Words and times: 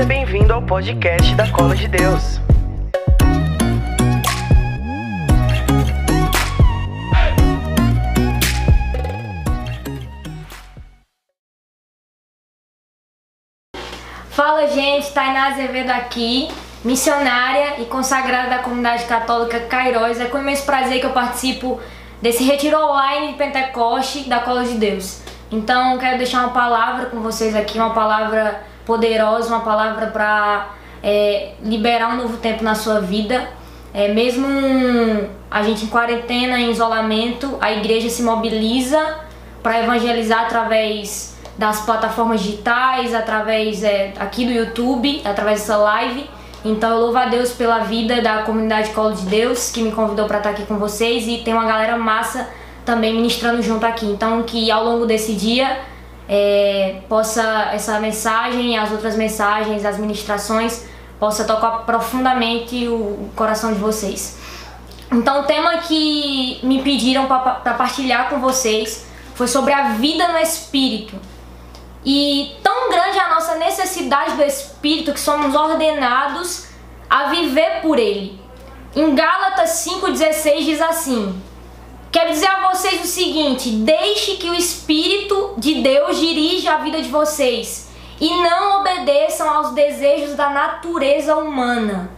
Seja 0.00 0.08
bem-vindo 0.08 0.54
ao 0.54 0.62
podcast 0.62 1.34
da 1.34 1.46
Cola 1.52 1.76
de 1.76 1.86
Deus. 1.86 2.40
Fala 14.30 14.66
gente, 14.68 15.12
Tainá 15.12 15.48
Azevedo 15.48 15.90
aqui, 15.90 16.48
missionária 16.82 17.82
e 17.82 17.84
consagrada 17.84 18.48
da 18.48 18.58
comunidade 18.60 19.04
católica 19.04 19.60
Cairóis. 19.60 20.18
É 20.18 20.24
com 20.24 20.38
imenso 20.38 20.64
prazer 20.64 21.00
que 21.00 21.04
eu 21.04 21.12
participo 21.12 21.78
desse 22.22 22.42
retiro 22.42 22.78
online 22.78 23.32
de 23.32 23.34
Pentecoste 23.34 24.26
da 24.30 24.38
Cola 24.38 24.64
de 24.64 24.78
Deus. 24.78 25.20
Então, 25.52 25.98
quero 25.98 26.16
deixar 26.16 26.38
uma 26.40 26.54
palavra 26.54 27.04
com 27.04 27.20
vocês 27.20 27.54
aqui, 27.54 27.78
uma 27.78 27.92
palavra 27.92 28.69
poderosa, 28.84 29.48
uma 29.48 29.60
palavra 29.60 30.06
para 30.08 30.70
é, 31.02 31.52
liberar 31.62 32.14
um 32.14 32.16
novo 32.16 32.36
tempo 32.38 32.62
na 32.62 32.74
sua 32.74 33.00
vida. 33.00 33.48
É, 33.92 34.08
mesmo 34.08 34.46
a 35.50 35.62
gente 35.62 35.84
em 35.84 35.88
quarentena, 35.88 36.58
em 36.60 36.70
isolamento, 36.70 37.56
a 37.60 37.72
igreja 37.72 38.08
se 38.08 38.22
mobiliza 38.22 39.18
para 39.62 39.82
evangelizar 39.82 40.44
através 40.44 41.36
das 41.58 41.80
plataformas 41.82 42.40
digitais, 42.40 43.14
através 43.14 43.82
é, 43.82 44.14
aqui 44.18 44.46
do 44.46 44.52
YouTube, 44.52 45.20
através 45.24 45.60
dessa 45.60 45.76
live. 45.76 46.28
Então 46.64 46.90
eu 46.90 47.00
louvo 47.00 47.18
a 47.18 47.26
Deus 47.26 47.52
pela 47.52 47.80
vida 47.80 48.20
da 48.20 48.42
comunidade 48.42 48.90
Colo 48.90 49.12
de 49.14 49.26
Deus, 49.26 49.70
que 49.70 49.82
me 49.82 49.92
convidou 49.92 50.26
para 50.26 50.38
estar 50.38 50.50
aqui 50.50 50.64
com 50.64 50.76
vocês 50.76 51.26
e 51.26 51.38
tem 51.38 51.52
uma 51.52 51.64
galera 51.64 51.96
massa 51.96 52.48
também 52.84 53.14
ministrando 53.14 53.62
junto 53.62 53.84
aqui. 53.84 54.06
Então 54.06 54.42
que 54.42 54.70
ao 54.70 54.84
longo 54.84 55.06
desse 55.06 55.34
dia 55.34 55.78
é, 56.32 57.00
possa 57.08 57.70
essa 57.72 57.98
mensagem, 57.98 58.78
as 58.78 58.92
outras 58.92 59.16
mensagens, 59.16 59.84
as 59.84 59.98
ministrações 59.98 60.84
possa 61.18 61.42
tocar 61.42 61.84
profundamente 61.84 62.86
o 62.86 63.28
coração 63.34 63.72
de 63.72 63.80
vocês. 63.80 64.38
Então 65.10 65.40
o 65.40 65.42
tema 65.42 65.78
que 65.78 66.60
me 66.62 66.82
pediram 66.82 67.26
para 67.26 67.74
partilhar 67.74 68.30
com 68.30 68.38
vocês 68.38 69.06
foi 69.34 69.48
sobre 69.48 69.72
a 69.72 69.94
vida 69.94 70.28
no 70.28 70.38
Espírito. 70.38 71.16
E 72.04 72.56
tão 72.62 72.88
grande 72.90 73.18
é 73.18 73.22
a 73.22 73.34
nossa 73.34 73.56
necessidade 73.56 74.36
do 74.36 74.42
Espírito 74.44 75.12
que 75.12 75.20
somos 75.20 75.52
ordenados 75.52 76.68
a 77.08 77.24
viver 77.24 77.80
por 77.82 77.98
Ele. 77.98 78.40
Em 78.94 79.16
Gálatas 79.16 79.84
5,16 79.84 80.64
diz 80.64 80.80
assim: 80.80 81.42
Quero 82.10 82.30
dizer 82.30 82.48
a 82.48 82.70
vocês 82.70 83.02
o 83.02 83.06
seguinte: 83.06 83.70
deixe 83.70 84.36
que 84.36 84.50
o 84.50 84.54
Espírito 84.54 85.54
de 85.56 85.76
Deus 85.76 86.18
dirija 86.18 86.74
a 86.74 86.78
vida 86.78 87.00
de 87.00 87.08
vocês 87.08 87.88
e 88.20 88.28
não 88.42 88.80
obedeçam 88.80 89.48
aos 89.48 89.72
desejos 89.72 90.34
da 90.34 90.50
natureza 90.50 91.36
humana. 91.36 92.10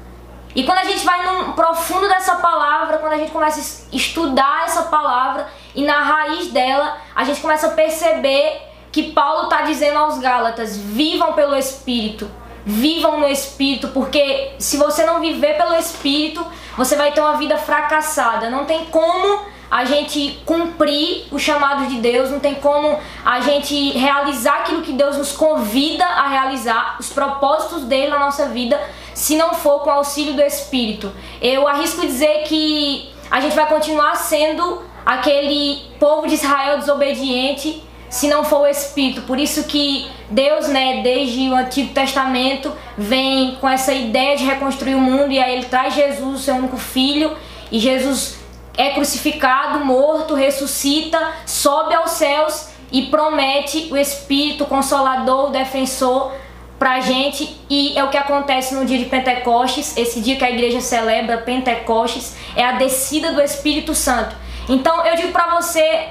E 0.54 0.64
quando 0.64 0.78
a 0.78 0.84
gente 0.84 1.04
vai 1.04 1.24
no 1.24 1.52
profundo 1.54 2.08
dessa 2.08 2.36
palavra, 2.36 2.98
quando 2.98 3.12
a 3.12 3.18
gente 3.18 3.32
começa 3.32 3.60
a 3.60 3.96
estudar 3.96 4.64
essa 4.66 4.82
palavra 4.82 5.48
e 5.74 5.82
na 5.82 6.00
raiz 6.00 6.48
dela, 6.48 6.98
a 7.14 7.24
gente 7.24 7.40
começa 7.40 7.68
a 7.68 7.70
perceber 7.70 8.60
que 8.90 9.12
Paulo 9.12 9.44
está 9.44 9.62
dizendo 9.62 9.98
aos 9.98 10.18
Gálatas: 10.18 10.76
vivam 10.76 11.34
pelo 11.34 11.54
Espírito, 11.54 12.30
vivam 12.64 13.20
no 13.20 13.28
Espírito, 13.28 13.88
porque 13.88 14.54
se 14.58 14.76
você 14.76 15.04
não 15.04 15.20
viver 15.20 15.56
pelo 15.56 15.74
Espírito, 15.74 16.46
você 16.76 16.96
vai 16.96 17.12
ter 17.12 17.20
uma 17.20 17.36
vida 17.36 17.56
fracassada. 17.58 18.50
Não 18.50 18.64
tem 18.64 18.86
como 18.86 19.52
a 19.72 19.86
gente 19.86 20.38
cumprir 20.44 21.24
o 21.32 21.38
chamado 21.38 21.86
de 21.86 21.96
Deus, 21.96 22.30
não 22.30 22.38
tem 22.38 22.56
como 22.56 22.98
a 23.24 23.40
gente 23.40 23.92
realizar 23.92 24.56
aquilo 24.58 24.82
que 24.82 24.92
Deus 24.92 25.16
nos 25.16 25.32
convida 25.32 26.04
a 26.04 26.28
realizar, 26.28 26.98
os 27.00 27.08
propósitos 27.08 27.84
dele 27.84 28.08
na 28.08 28.18
nossa 28.18 28.48
vida, 28.48 28.78
se 29.14 29.34
não 29.34 29.54
for 29.54 29.80
com 29.80 29.88
o 29.88 29.94
auxílio 29.94 30.34
do 30.34 30.42
Espírito. 30.42 31.10
Eu 31.40 31.66
arrisco 31.66 32.02
dizer 32.02 32.42
que 32.42 33.10
a 33.30 33.40
gente 33.40 33.56
vai 33.56 33.66
continuar 33.66 34.14
sendo 34.16 34.82
aquele 35.06 35.80
povo 35.98 36.26
de 36.28 36.34
Israel 36.34 36.78
desobediente 36.78 37.82
se 38.10 38.28
não 38.28 38.44
for 38.44 38.64
o 38.64 38.66
Espírito. 38.66 39.22
Por 39.22 39.38
isso 39.38 39.64
que 39.64 40.06
Deus, 40.28 40.68
né, 40.68 41.00
desde 41.02 41.48
o 41.48 41.54
Antigo 41.54 41.94
Testamento, 41.94 42.70
vem 42.98 43.56
com 43.58 43.66
essa 43.66 43.94
ideia 43.94 44.36
de 44.36 44.44
reconstruir 44.44 44.96
o 44.96 45.00
mundo 45.00 45.32
e 45.32 45.40
aí 45.40 45.54
ele 45.54 45.64
traz 45.64 45.94
Jesus, 45.94 46.42
seu 46.42 46.56
único 46.56 46.76
filho, 46.76 47.34
e 47.70 47.78
Jesus 47.78 48.41
é 48.76 48.90
crucificado, 48.90 49.84
morto, 49.84 50.34
ressuscita, 50.34 51.18
sobe 51.46 51.94
aos 51.94 52.12
céus 52.12 52.68
e 52.90 53.06
promete 53.06 53.88
o 53.90 53.96
Espírito 53.96 54.64
Consolador, 54.66 55.50
defensor 55.50 56.32
pra 56.78 57.00
gente 57.00 57.56
e 57.70 57.96
é 57.96 58.02
o 58.02 58.08
que 58.08 58.16
acontece 58.16 58.74
no 58.74 58.84
dia 58.84 58.98
de 58.98 59.04
Pentecostes, 59.04 59.96
esse 59.96 60.20
dia 60.20 60.36
que 60.36 60.44
a 60.44 60.50
igreja 60.50 60.80
celebra 60.80 61.38
Pentecostes, 61.38 62.34
é 62.56 62.64
a 62.64 62.72
descida 62.72 63.32
do 63.32 63.40
Espírito 63.40 63.94
Santo. 63.94 64.34
Então 64.68 65.04
eu 65.06 65.16
digo 65.16 65.32
para 65.32 65.60
você 65.60 66.08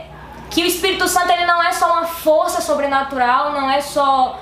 que 0.49 0.63
o 0.63 0.65
Espírito 0.65 1.07
Santo 1.07 1.31
ele 1.31 1.45
não 1.45 1.61
é 1.61 1.71
só 1.71 1.91
uma 1.91 2.05
força 2.05 2.61
sobrenatural, 2.61 3.53
não 3.53 3.69
é 3.69 3.81
só 3.81 4.39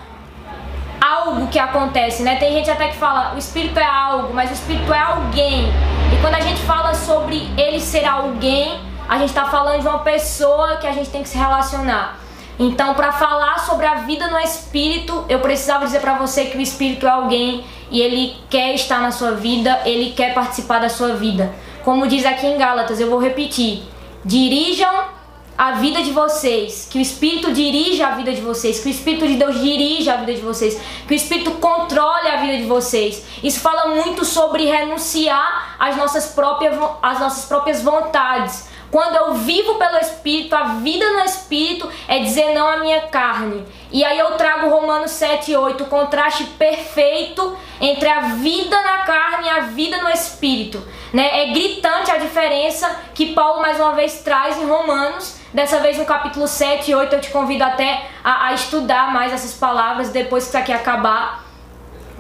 algo 1.02 1.48
que 1.48 1.60
acontece, 1.60 2.24
né? 2.24 2.36
Tem 2.36 2.54
gente 2.54 2.70
até 2.70 2.90
que 2.90 2.98
fala, 2.98 3.34
o 3.36 3.38
Espírito 3.38 3.80
é 3.80 3.86
algo, 3.86 4.34
mas 4.34 4.50
o 4.50 4.54
Espírito 4.54 4.94
é 4.94 5.00
alguém. 5.00 5.68
E 6.14 6.22
quando 6.22 6.36
a 6.36 6.40
gente 6.40 6.62
fala 6.62 6.94
sobre 6.94 7.50
ele 7.58 7.80
ser 7.80 8.06
alguém, 8.06 8.80
a 9.08 9.18
gente 9.18 9.30
está 9.30 9.46
falando 9.46 9.82
de 9.82 9.88
uma 9.88 10.00
pessoa 10.00 10.78
que 10.78 10.88
a 10.88 10.92
gente 10.92 11.10
tem 11.10 11.24
que 11.24 11.30
se 11.30 11.38
relacionar. 11.38 12.20
Então, 12.60 12.94
para 12.94 13.12
falar 13.12 13.60
sobre 13.60 13.86
a 13.86 13.96
vida 13.96 14.28
no 14.28 14.38
Espírito, 14.38 15.26
eu 15.30 15.40
precisava 15.40 15.86
dizer 15.86 16.02
para 16.02 16.16
você 16.16 16.46
que 16.46 16.58
o 16.58 16.62
Espírito 16.62 17.08
é 17.08 17.10
alguém 17.10 17.64
e 17.90 18.02
ele 18.02 18.36
quer 18.50 18.76
estar 18.76 19.00
na 19.00 19.12
sua 19.12 19.32
vida, 19.32 19.80
ele 19.86 20.12
quer 20.12 20.34
participar 20.34 20.80
da 20.80 20.90
sua 20.90 21.16
vida. 21.16 21.54
Como 21.84 22.08
diz 22.08 22.26
aqui 22.26 22.46
em 22.46 22.58
Gálatas, 22.58 23.00
eu 23.00 23.10
vou 23.10 23.18
repetir: 23.18 23.84
dirijam 24.26 25.19
a 25.60 25.74
vida 25.74 26.02
de 26.02 26.14
vocês, 26.14 26.88
que 26.90 26.98
o 26.98 27.02
Espírito 27.02 27.52
dirija 27.52 28.08
a 28.08 28.12
vida 28.12 28.32
de 28.32 28.40
vocês, 28.40 28.80
que 28.80 28.88
o 28.88 28.90
Espírito 28.90 29.28
de 29.28 29.36
Deus 29.36 29.60
dirija 29.60 30.14
a 30.14 30.16
vida 30.16 30.34
de 30.34 30.40
vocês, 30.40 30.80
que 31.06 31.14
o 31.14 31.18
Espírito 31.18 31.52
controle 31.52 32.30
a 32.30 32.38
vida 32.38 32.56
de 32.56 32.64
vocês. 32.64 33.26
Isso 33.44 33.60
fala 33.60 33.94
muito 33.94 34.24
sobre 34.24 34.64
renunciar 34.64 35.76
às 35.78 35.98
nossas 35.98 36.28
próprias, 36.28 36.74
às 37.02 37.20
nossas 37.20 37.44
próprias 37.44 37.82
vontades. 37.82 38.70
Quando 38.90 39.18
eu 39.18 39.34
vivo 39.34 39.76
pelo 39.76 39.98
Espírito, 39.98 40.56
a 40.56 40.64
vida 40.76 41.06
no 41.12 41.26
Espírito 41.26 41.92
é 42.08 42.20
dizer 42.20 42.54
não 42.54 42.66
à 42.66 42.78
minha 42.78 43.02
carne. 43.08 43.66
E 43.92 44.06
aí 44.06 44.18
eu 44.18 44.38
trago 44.38 44.70
Romanos 44.70 45.12
7 45.12 45.52
e 45.52 45.58
8, 45.58 45.84
o 45.84 45.88
contraste 45.88 46.46
perfeito 46.58 47.58
entre 47.82 48.08
a 48.08 48.22
vida 48.22 48.82
na 48.82 49.00
carne 49.00 49.48
e 49.48 49.50
a 49.50 49.60
vida 49.60 49.98
no 49.98 50.10
Espírito. 50.10 50.82
Né? 51.14 51.44
É 51.44 51.48
gritante 51.48 52.12
a 52.12 52.18
diferença 52.18 53.02
que 53.14 53.34
Paulo 53.34 53.62
mais 53.62 53.78
uma 53.78 53.92
vez 53.92 54.22
traz 54.22 54.58
em 54.58 54.66
Romanos 54.66 55.39
Dessa 55.54 55.80
vez 55.80 55.98
no 55.98 56.06
capítulo 56.06 56.48
7 56.48 56.92
e 56.92 56.96
8 56.96 57.16
eu 57.16 57.22
te 57.22 57.32
convido 57.32 57.64
até 57.64 58.06
a, 58.24 58.48
a 58.48 58.54
estudar 58.54 59.12
mais 59.12 59.34
essas 59.34 59.54
palavras 59.54 60.10
depois 60.10 60.44
que 60.44 60.50
isso 60.50 60.58
aqui 60.58 60.72
acabar. 60.72 61.46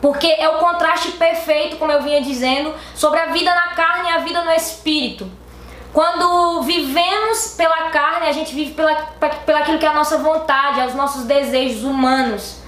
Porque 0.02 0.28
é 0.28 0.50
o 0.50 0.58
contraste 0.58 1.12
perfeito, 1.12 1.78
como 1.78 1.92
eu 1.92 2.02
vinha 2.02 2.22
dizendo, 2.22 2.74
sobre 2.96 3.20
a 3.20 3.28
vida 3.28 3.54
na 3.54 3.76
carne 3.76 4.10
e 4.10 4.12
a 4.14 4.18
vida 4.20 4.44
no 4.44 4.52
espírito. 4.52 5.30
Quando 5.92 6.62
vivemos 6.62 7.56
pela 7.58 7.90
carne, 7.90 8.28
a 8.28 8.32
gente 8.32 8.54
vive 8.54 8.74
pela, 8.74 8.96
pela 9.46 9.60
aquilo 9.60 9.78
que 9.78 9.86
é 9.86 9.90
a 9.90 9.94
nossa 9.94 10.18
vontade, 10.20 10.80
os 10.88 10.96
nossos 10.96 11.26
desejos 11.26 11.84
humanos. 11.84 12.60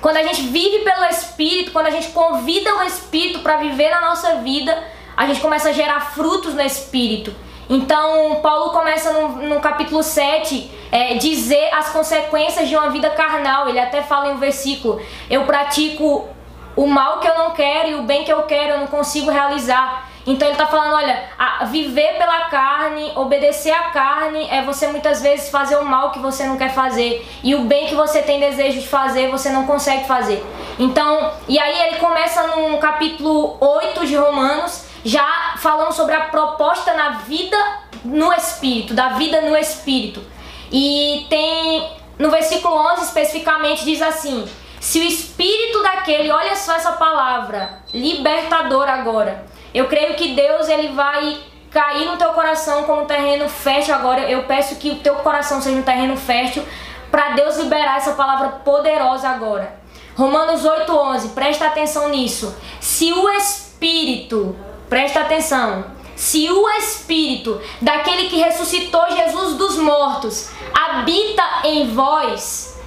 Quando 0.00 0.18
a 0.18 0.22
gente 0.22 0.42
vive 0.42 0.84
pelo 0.84 1.04
Espírito, 1.06 1.72
quando 1.72 1.86
a 1.86 1.90
gente 1.90 2.08
convida 2.08 2.76
o 2.76 2.82
Espírito 2.82 3.40
para 3.40 3.56
viver 3.56 3.90
na 3.90 4.02
nossa 4.02 4.36
vida, 4.36 4.84
a 5.16 5.26
gente 5.26 5.40
começa 5.40 5.70
a 5.70 5.72
gerar 5.72 6.12
frutos 6.12 6.54
no 6.54 6.62
Espírito. 6.62 7.34
Então, 7.68 8.36
Paulo 8.42 8.70
começa 8.70 9.12
no, 9.12 9.28
no 9.48 9.60
capítulo 9.60 10.02
7 10.02 10.70
é, 10.92 11.14
dizer 11.14 11.68
as 11.74 11.88
consequências 11.90 12.68
de 12.68 12.76
uma 12.76 12.90
vida 12.90 13.10
carnal. 13.10 13.68
Ele 13.68 13.80
até 13.80 14.02
fala 14.02 14.28
em 14.28 14.34
um 14.34 14.38
versículo: 14.38 15.00
Eu 15.28 15.44
pratico 15.44 16.28
o 16.76 16.86
mal 16.86 17.18
que 17.20 17.26
eu 17.26 17.36
não 17.36 17.50
quero 17.52 17.88
e 17.88 17.94
o 17.94 18.02
bem 18.02 18.22
que 18.22 18.32
eu 18.32 18.42
quero, 18.42 18.74
eu 18.74 18.80
não 18.80 18.86
consigo 18.86 19.30
realizar. 19.30 20.10
Então 20.26 20.48
ele 20.48 20.54
está 20.54 20.66
falando, 20.66 20.94
olha, 20.94 21.22
viver 21.66 22.18
pela 22.18 22.46
carne, 22.46 23.12
obedecer 23.14 23.70
à 23.70 23.90
carne 23.90 24.48
é 24.50 24.60
você 24.60 24.88
muitas 24.88 25.22
vezes 25.22 25.50
fazer 25.50 25.76
o 25.76 25.84
mal 25.84 26.10
que 26.10 26.18
você 26.18 26.44
não 26.44 26.56
quer 26.56 26.74
fazer 26.74 27.24
e 27.44 27.54
o 27.54 27.60
bem 27.60 27.86
que 27.86 27.94
você 27.94 28.20
tem 28.22 28.40
desejo 28.40 28.80
de 28.80 28.88
fazer, 28.88 29.30
você 29.30 29.50
não 29.50 29.66
consegue 29.66 30.04
fazer. 30.04 30.44
Então, 30.80 31.32
e 31.46 31.58
aí 31.60 31.88
ele 31.88 31.98
começa 31.98 32.44
no 32.48 32.76
capítulo 32.78 33.56
8 33.60 34.04
de 34.04 34.16
Romanos, 34.16 34.85
falando 35.56 35.92
sobre 35.92 36.14
a 36.14 36.26
proposta 36.26 36.94
na 36.94 37.10
vida 37.18 37.56
no 38.04 38.32
espírito, 38.32 38.94
da 38.94 39.10
vida 39.10 39.40
no 39.42 39.56
espírito. 39.56 40.22
E 40.70 41.26
tem 41.28 41.90
no 42.18 42.30
versículo 42.30 42.74
11 42.92 43.04
especificamente 43.04 43.84
diz 43.84 44.00
assim: 44.00 44.48
Se 44.80 45.00
o 45.00 45.02
espírito 45.02 45.82
daquele, 45.82 46.30
olha 46.30 46.56
só 46.56 46.74
essa 46.74 46.92
palavra, 46.92 47.82
libertador 47.92 48.88
agora. 48.88 49.44
Eu 49.74 49.86
creio 49.86 50.14
que 50.14 50.34
Deus 50.34 50.68
ele 50.68 50.88
vai 50.88 51.38
cair 51.70 52.06
no 52.06 52.16
teu 52.16 52.30
coração 52.30 52.84
como 52.84 53.02
um 53.02 53.06
terreno 53.06 53.48
fértil 53.48 53.94
agora. 53.94 54.22
Eu 54.22 54.44
peço 54.44 54.76
que 54.76 54.90
o 54.90 54.96
teu 54.96 55.16
coração 55.16 55.60
seja 55.60 55.76
um 55.76 55.82
terreno 55.82 56.16
fértil 56.16 56.64
para 57.10 57.30
Deus 57.30 57.58
liberar 57.58 57.98
essa 57.98 58.12
palavra 58.12 58.48
poderosa 58.64 59.28
agora. 59.28 59.78
Romanos 60.16 60.64
8:11, 60.64 61.34
presta 61.34 61.66
atenção 61.66 62.08
nisso. 62.08 62.56
Se 62.80 63.12
o 63.12 63.28
espírito, 63.30 64.56
presta 64.88 65.20
atenção, 65.20 65.84
se 66.14 66.50
o 66.50 66.68
espírito 66.70 67.60
daquele 67.80 68.28
que 68.28 68.36
ressuscitou 68.36 69.04
Jesus 69.10 69.54
dos 69.54 69.76
mortos 69.76 70.50
habita 70.72 71.42
em 71.64 71.88
vós, 71.94 72.80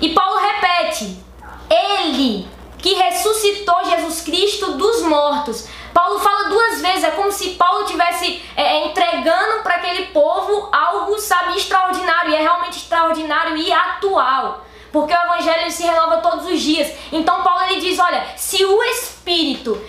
e 0.00 0.10
Paulo 0.10 0.40
repete, 0.40 1.22
ele 1.70 2.48
que 2.78 2.94
ressuscitou 2.94 3.84
Jesus 3.84 4.20
Cristo 4.20 4.72
dos 4.72 5.02
mortos. 5.02 5.68
Paulo 5.92 6.20
fala 6.20 6.48
duas 6.48 6.80
vezes, 6.80 7.04
é 7.04 7.10
como 7.10 7.30
se 7.32 7.50
Paulo 7.50 7.84
tivesse 7.84 8.42
é, 8.56 8.62
é 8.62 8.86
entregando 8.86 9.62
para 9.62 9.76
aquele 9.76 10.06
povo 10.06 10.68
algo, 10.72 11.18
sabe, 11.18 11.56
extraordinário, 11.56 12.30
e 12.30 12.34
é 12.36 12.40
realmente 12.40 12.78
extraordinário 12.78 13.56
e 13.56 13.72
atual 13.72 14.64
porque 14.92 15.12
o 15.12 15.16
evangelho 15.16 15.70
se 15.70 15.82
renova 15.82 16.18
todos 16.18 16.46
os 16.46 16.60
dias. 16.60 16.92
Então 17.12 17.42
Paulo 17.42 17.62
ele 17.64 17.80
diz, 17.80 17.98
olha, 17.98 18.26
se 18.36 18.64
o 18.64 18.82
Espírito, 18.84 19.17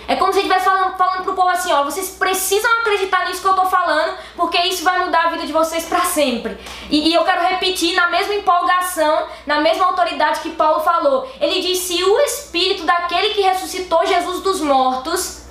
é 0.06 0.16
como 0.16 0.32
se 0.32 0.40
ele 0.40 0.48
estivesse 0.48 0.64
falando, 0.66 0.96
falando 0.98 1.24
pro 1.24 1.32
povo 1.32 1.48
assim, 1.48 1.72
ó, 1.72 1.82
vocês 1.82 2.10
precisam 2.10 2.70
acreditar 2.80 3.26
nisso 3.26 3.40
que 3.40 3.48
eu 3.48 3.54
tô 3.54 3.64
falando, 3.64 4.14
porque 4.36 4.58
isso 4.58 4.84
vai 4.84 4.98
mudar 5.04 5.26
a 5.26 5.30
vida 5.30 5.46
de 5.46 5.52
vocês 5.52 5.86
para 5.86 6.00
sempre. 6.00 6.58
E, 6.90 7.08
e, 7.08 7.14
eu 7.14 7.24
quero 7.24 7.40
repetir 7.42 7.94
na 7.94 8.10
mesma 8.10 8.34
empolgação, 8.34 9.26
na 9.46 9.60
mesma 9.60 9.86
autoridade 9.86 10.40
que 10.40 10.50
Paulo 10.50 10.80
falou. 10.80 11.26
Ele 11.40 11.62
diz, 11.62 11.78
se 11.78 12.04
o 12.04 12.20
Espírito 12.20 12.84
daquele 12.84 13.32
que 13.32 13.40
ressuscitou 13.40 14.06
Jesus 14.06 14.42
dos 14.42 14.60
mortos, 14.60 15.44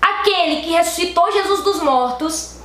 aquele 0.00 0.60
que 0.60 0.70
ressuscitou 0.72 1.32
Jesus 1.32 1.62
dos 1.62 1.80
mortos, 1.80 2.60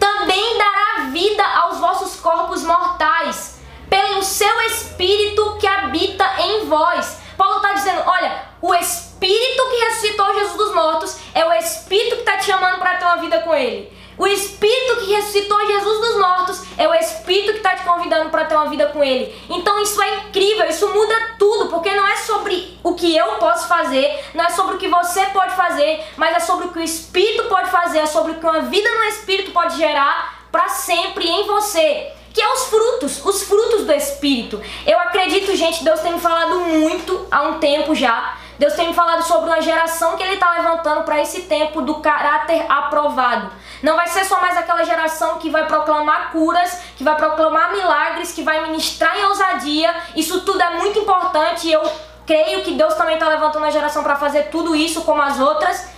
também 0.00 0.58
dará 0.58 1.10
vida 1.12 1.44
aos 1.44 1.78
vossos 1.78 2.18
corpos 2.18 2.64
mortais 2.64 3.60
pelo 3.88 4.24
seu 4.24 4.60
Espírito 4.62 5.56
que 5.60 5.68
habita 5.68 6.24
em 6.40 6.66
vós. 6.66 7.18
Paulo 7.36 7.56
está 7.56 7.74
dizendo: 7.74 8.02
olha, 8.06 8.49
o 8.62 8.74
Espírito 8.74 9.68
que 9.70 9.84
ressuscitou 9.84 10.34
Jesus 10.34 10.56
dos 10.56 10.74
mortos 10.74 11.16
é 11.34 11.44
o 11.44 11.52
Espírito 11.54 12.16
que 12.16 12.20
está 12.20 12.36
te 12.36 12.44
chamando 12.44 12.78
para 12.78 12.96
ter 12.96 13.04
uma 13.06 13.16
vida 13.16 13.40
com 13.40 13.54
Ele. 13.54 13.90
O 14.18 14.26
Espírito 14.26 14.96
que 14.96 15.14
ressuscitou 15.14 15.66
Jesus 15.66 15.98
dos 15.98 16.16
mortos 16.18 16.62
é 16.76 16.86
o 16.86 16.94
Espírito 16.94 17.52
que 17.52 17.58
está 17.58 17.74
te 17.74 17.84
convidando 17.84 18.28
para 18.28 18.44
ter 18.44 18.54
uma 18.54 18.68
vida 18.68 18.86
com 18.88 19.02
Ele. 19.02 19.34
Então 19.48 19.80
isso 19.80 20.02
é 20.02 20.16
incrível, 20.16 20.66
isso 20.66 20.86
muda 20.88 21.14
tudo, 21.38 21.68
porque 21.68 21.90
não 21.94 22.06
é 22.06 22.16
sobre 22.16 22.78
o 22.82 22.94
que 22.94 23.16
eu 23.16 23.26
posso 23.36 23.66
fazer, 23.66 24.22
não 24.34 24.44
é 24.44 24.50
sobre 24.50 24.74
o 24.74 24.78
que 24.78 24.88
você 24.88 25.24
pode 25.26 25.54
fazer, 25.54 26.04
mas 26.18 26.36
é 26.36 26.40
sobre 26.40 26.66
o 26.66 26.70
que 26.70 26.80
o 26.80 26.82
Espírito 26.82 27.44
pode 27.44 27.70
fazer, 27.70 28.00
é 28.00 28.06
sobre 28.06 28.32
o 28.32 28.34
que 28.34 28.44
uma 28.44 28.60
vida 28.60 28.90
no 28.90 29.04
Espírito 29.04 29.52
pode 29.52 29.78
gerar 29.78 30.44
para 30.52 30.68
sempre 30.68 31.26
em 31.26 31.46
você 31.46 32.12
que 32.32 32.40
é 32.40 32.52
os 32.52 32.66
frutos, 32.66 33.24
os 33.24 33.42
frutos 33.42 33.84
do 33.84 33.92
Espírito. 33.92 34.62
Eu 34.86 34.98
acredito, 35.00 35.54
gente, 35.56 35.82
Deus 35.82 36.00
tem 36.00 36.12
me 36.12 36.20
falado 36.20 36.60
muito 36.60 37.26
há 37.30 37.42
um 37.42 37.58
tempo 37.58 37.92
já. 37.94 38.36
Deus 38.60 38.74
tem 38.74 38.88
me 38.88 38.94
falado 38.94 39.22
sobre 39.22 39.48
uma 39.48 39.62
geração 39.62 40.18
que 40.18 40.22
Ele 40.22 40.34
está 40.34 40.50
levantando 40.50 41.02
para 41.02 41.18
esse 41.18 41.44
tempo 41.44 41.80
do 41.80 41.94
caráter 41.94 42.66
aprovado. 42.68 43.50
Não 43.82 43.96
vai 43.96 44.06
ser 44.06 44.22
só 44.26 44.38
mais 44.38 44.54
aquela 44.54 44.84
geração 44.84 45.38
que 45.38 45.48
vai 45.48 45.66
proclamar 45.66 46.30
curas, 46.30 46.78
que 46.94 47.02
vai 47.02 47.16
proclamar 47.16 47.72
milagres, 47.72 48.32
que 48.32 48.42
vai 48.42 48.60
ministrar 48.68 49.18
em 49.18 49.24
ousadia. 49.24 49.94
Isso 50.14 50.42
tudo 50.42 50.60
é 50.60 50.76
muito 50.76 50.98
importante 50.98 51.68
e 51.68 51.72
eu 51.72 51.82
creio 52.26 52.62
que 52.62 52.72
Deus 52.74 52.92
também 52.92 53.14
está 53.14 53.28
levantando 53.28 53.64
a 53.64 53.70
geração 53.70 54.02
para 54.02 54.16
fazer 54.16 54.50
tudo 54.50 54.76
isso 54.76 55.04
como 55.04 55.22
as 55.22 55.40
outras. 55.40 55.88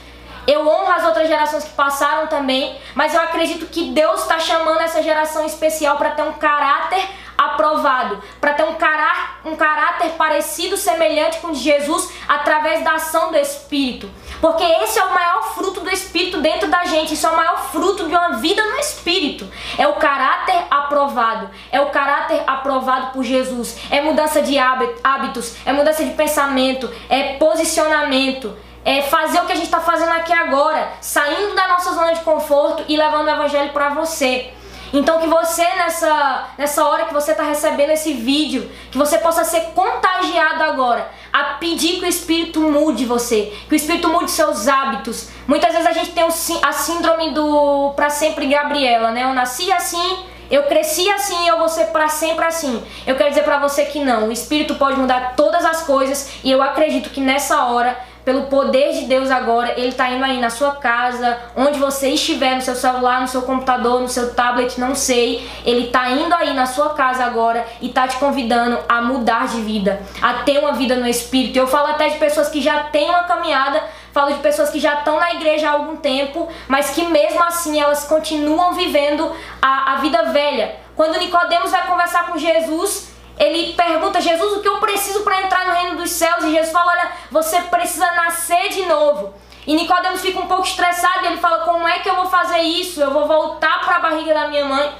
Eu 0.46 0.60
honro 0.60 0.92
as 0.92 1.04
outras 1.04 1.26
gerações 1.26 1.64
que 1.64 1.70
passaram 1.70 2.28
também, 2.28 2.80
mas 2.94 3.12
eu 3.12 3.20
acredito 3.22 3.66
que 3.66 3.90
Deus 3.90 4.22
está 4.22 4.38
chamando 4.38 4.82
essa 4.82 5.02
geração 5.02 5.44
especial 5.44 5.96
para 5.96 6.10
ter 6.10 6.22
um 6.22 6.34
caráter 6.34 7.08
aprovado, 7.52 8.22
para 8.40 8.54
ter 8.54 8.64
um, 8.64 8.74
cará 8.74 9.36
um 9.44 9.56
caráter 9.56 10.10
parecido, 10.10 10.76
semelhante 10.76 11.38
com 11.38 11.52
de 11.52 11.60
Jesus, 11.60 12.12
através 12.28 12.84
da 12.84 12.94
ação 12.94 13.30
do 13.30 13.36
Espírito. 13.36 14.10
Porque 14.40 14.64
esse 14.64 14.98
é 14.98 15.04
o 15.04 15.14
maior 15.14 15.54
fruto 15.54 15.80
do 15.80 15.90
Espírito 15.90 16.40
dentro 16.40 16.68
da 16.68 16.84
gente, 16.84 17.14
isso 17.14 17.26
é 17.26 17.30
o 17.30 17.36
maior 17.36 17.58
fruto 17.70 18.08
de 18.08 18.14
uma 18.14 18.30
vida 18.30 18.62
no 18.64 18.78
Espírito. 18.78 19.48
É 19.78 19.86
o 19.86 19.94
caráter 19.94 20.64
aprovado, 20.70 21.50
é 21.70 21.80
o 21.80 21.90
caráter 21.90 22.42
aprovado 22.46 23.12
por 23.12 23.22
Jesus, 23.22 23.78
é 23.90 24.00
mudança 24.00 24.42
de 24.42 24.58
hábitos, 24.58 25.54
é 25.64 25.72
mudança 25.72 26.04
de 26.04 26.10
pensamento, 26.12 26.90
é 27.08 27.34
posicionamento 27.34 28.56
é 28.84 29.02
fazer 29.02 29.40
o 29.40 29.46
que 29.46 29.52
a 29.52 29.54
gente 29.54 29.66
está 29.66 29.80
fazendo 29.80 30.10
aqui 30.10 30.32
agora, 30.32 30.92
saindo 31.00 31.54
da 31.54 31.68
nossa 31.68 31.92
zona 31.92 32.14
de 32.14 32.20
conforto 32.20 32.84
e 32.88 32.96
levando 32.96 33.26
o 33.26 33.30
evangelho 33.30 33.72
para 33.72 33.90
você. 33.90 34.52
Então 34.92 35.20
que 35.20 35.26
você 35.26 35.62
nessa, 35.62 36.48
nessa 36.58 36.84
hora 36.84 37.04
que 37.04 37.14
você 37.14 37.32
está 37.32 37.42
recebendo 37.42 37.90
esse 37.90 38.12
vídeo, 38.12 38.70
que 38.90 38.98
você 38.98 39.18
possa 39.18 39.44
ser 39.44 39.72
contagiado 39.74 40.62
agora 40.62 41.10
a 41.32 41.54
pedir 41.54 41.98
que 41.98 42.04
o 42.04 42.08
Espírito 42.08 42.60
mude 42.60 43.06
você, 43.06 43.52
que 43.68 43.74
o 43.74 43.76
Espírito 43.76 44.08
mude 44.08 44.30
seus 44.30 44.68
hábitos. 44.68 45.30
Muitas 45.46 45.72
vezes 45.72 45.86
a 45.86 45.92
gente 45.92 46.12
tem 46.12 46.24
a 46.24 46.72
síndrome 46.72 47.30
do 47.30 47.92
para 47.96 48.10
sempre 48.10 48.46
Gabriela, 48.46 49.10
né? 49.10 49.24
Eu 49.24 49.32
nasci 49.32 49.72
assim, 49.72 50.24
eu 50.50 50.64
cresci 50.64 51.10
assim, 51.10 51.48
eu 51.48 51.58
vou 51.58 51.68
ser 51.68 51.86
para 51.86 52.08
sempre 52.08 52.44
assim. 52.44 52.82
Eu 53.06 53.16
quero 53.16 53.30
dizer 53.30 53.44
para 53.44 53.58
você 53.58 53.86
que 53.86 54.04
não, 54.04 54.28
o 54.28 54.32
Espírito 54.32 54.74
pode 54.74 54.98
mudar 54.98 55.32
todas 55.34 55.64
as 55.64 55.82
coisas 55.84 56.32
e 56.44 56.50
eu 56.50 56.62
acredito 56.62 57.08
que 57.08 57.20
nessa 57.20 57.64
hora 57.64 57.98
pelo 58.24 58.42
poder 58.42 58.92
de 58.92 59.06
Deus 59.06 59.30
agora, 59.30 59.72
Ele 59.76 59.88
está 59.88 60.10
indo 60.10 60.24
aí 60.24 60.40
na 60.40 60.50
sua 60.50 60.76
casa, 60.76 61.38
onde 61.56 61.78
você 61.78 62.10
estiver, 62.10 62.54
no 62.54 62.62
seu 62.62 62.74
celular, 62.74 63.20
no 63.20 63.28
seu 63.28 63.42
computador, 63.42 64.00
no 64.00 64.08
seu 64.08 64.34
tablet, 64.34 64.78
não 64.78 64.94
sei. 64.94 65.48
Ele 65.64 65.86
está 65.86 66.10
indo 66.10 66.34
aí 66.34 66.54
na 66.54 66.66
sua 66.66 66.90
casa 66.90 67.24
agora 67.24 67.66
e 67.80 67.88
está 67.88 68.06
te 68.06 68.16
convidando 68.16 68.78
a 68.88 69.02
mudar 69.02 69.48
de 69.48 69.60
vida, 69.62 70.00
a 70.20 70.34
ter 70.34 70.58
uma 70.58 70.72
vida 70.72 70.96
no 70.96 71.06
Espírito. 71.06 71.58
Eu 71.58 71.66
falo 71.66 71.88
até 71.88 72.08
de 72.08 72.18
pessoas 72.18 72.48
que 72.48 72.60
já 72.60 72.84
têm 72.84 73.08
uma 73.08 73.24
caminhada, 73.24 73.82
falo 74.12 74.32
de 74.32 74.40
pessoas 74.40 74.70
que 74.70 74.78
já 74.78 74.98
estão 74.98 75.18
na 75.18 75.34
igreja 75.34 75.68
há 75.68 75.72
algum 75.72 75.96
tempo, 75.96 76.48
mas 76.68 76.90
que 76.90 77.04
mesmo 77.06 77.42
assim 77.42 77.80
elas 77.80 78.04
continuam 78.04 78.72
vivendo 78.74 79.32
a, 79.60 79.94
a 79.94 79.96
vida 79.96 80.24
velha. 80.24 80.76
Quando 80.94 81.18
Nicodemos 81.18 81.70
vai 81.70 81.86
conversar 81.86 82.26
com 82.26 82.38
Jesus, 82.38 83.11
ele 83.42 83.72
pergunta 83.72 84.20
Jesus 84.20 84.56
o 84.56 84.60
que 84.60 84.68
eu 84.68 84.78
preciso 84.78 85.22
para 85.22 85.42
entrar 85.42 85.66
no 85.66 85.72
reino 85.72 85.96
dos 85.96 86.10
céus? 86.10 86.44
E 86.44 86.52
Jesus 86.52 86.70
fala 86.70 86.92
olha 86.92 87.12
você 87.30 87.60
precisa 87.62 88.06
nascer 88.12 88.68
de 88.68 88.86
novo. 88.86 89.34
E 89.66 89.74
Nicodemos 89.74 90.20
fica 90.20 90.38
um 90.38 90.46
pouco 90.46 90.64
estressado 90.64 91.24
e 91.24 91.26
ele 91.26 91.38
fala 91.38 91.64
como 91.64 91.86
é 91.86 91.98
que 91.98 92.08
eu 92.08 92.16
vou 92.16 92.26
fazer 92.26 92.58
isso? 92.58 93.00
Eu 93.00 93.10
vou 93.10 93.26
voltar 93.26 93.80
para 93.80 93.96
a 93.96 94.00
barriga 94.00 94.32
da 94.32 94.48
minha 94.48 94.64
mãe. 94.64 94.92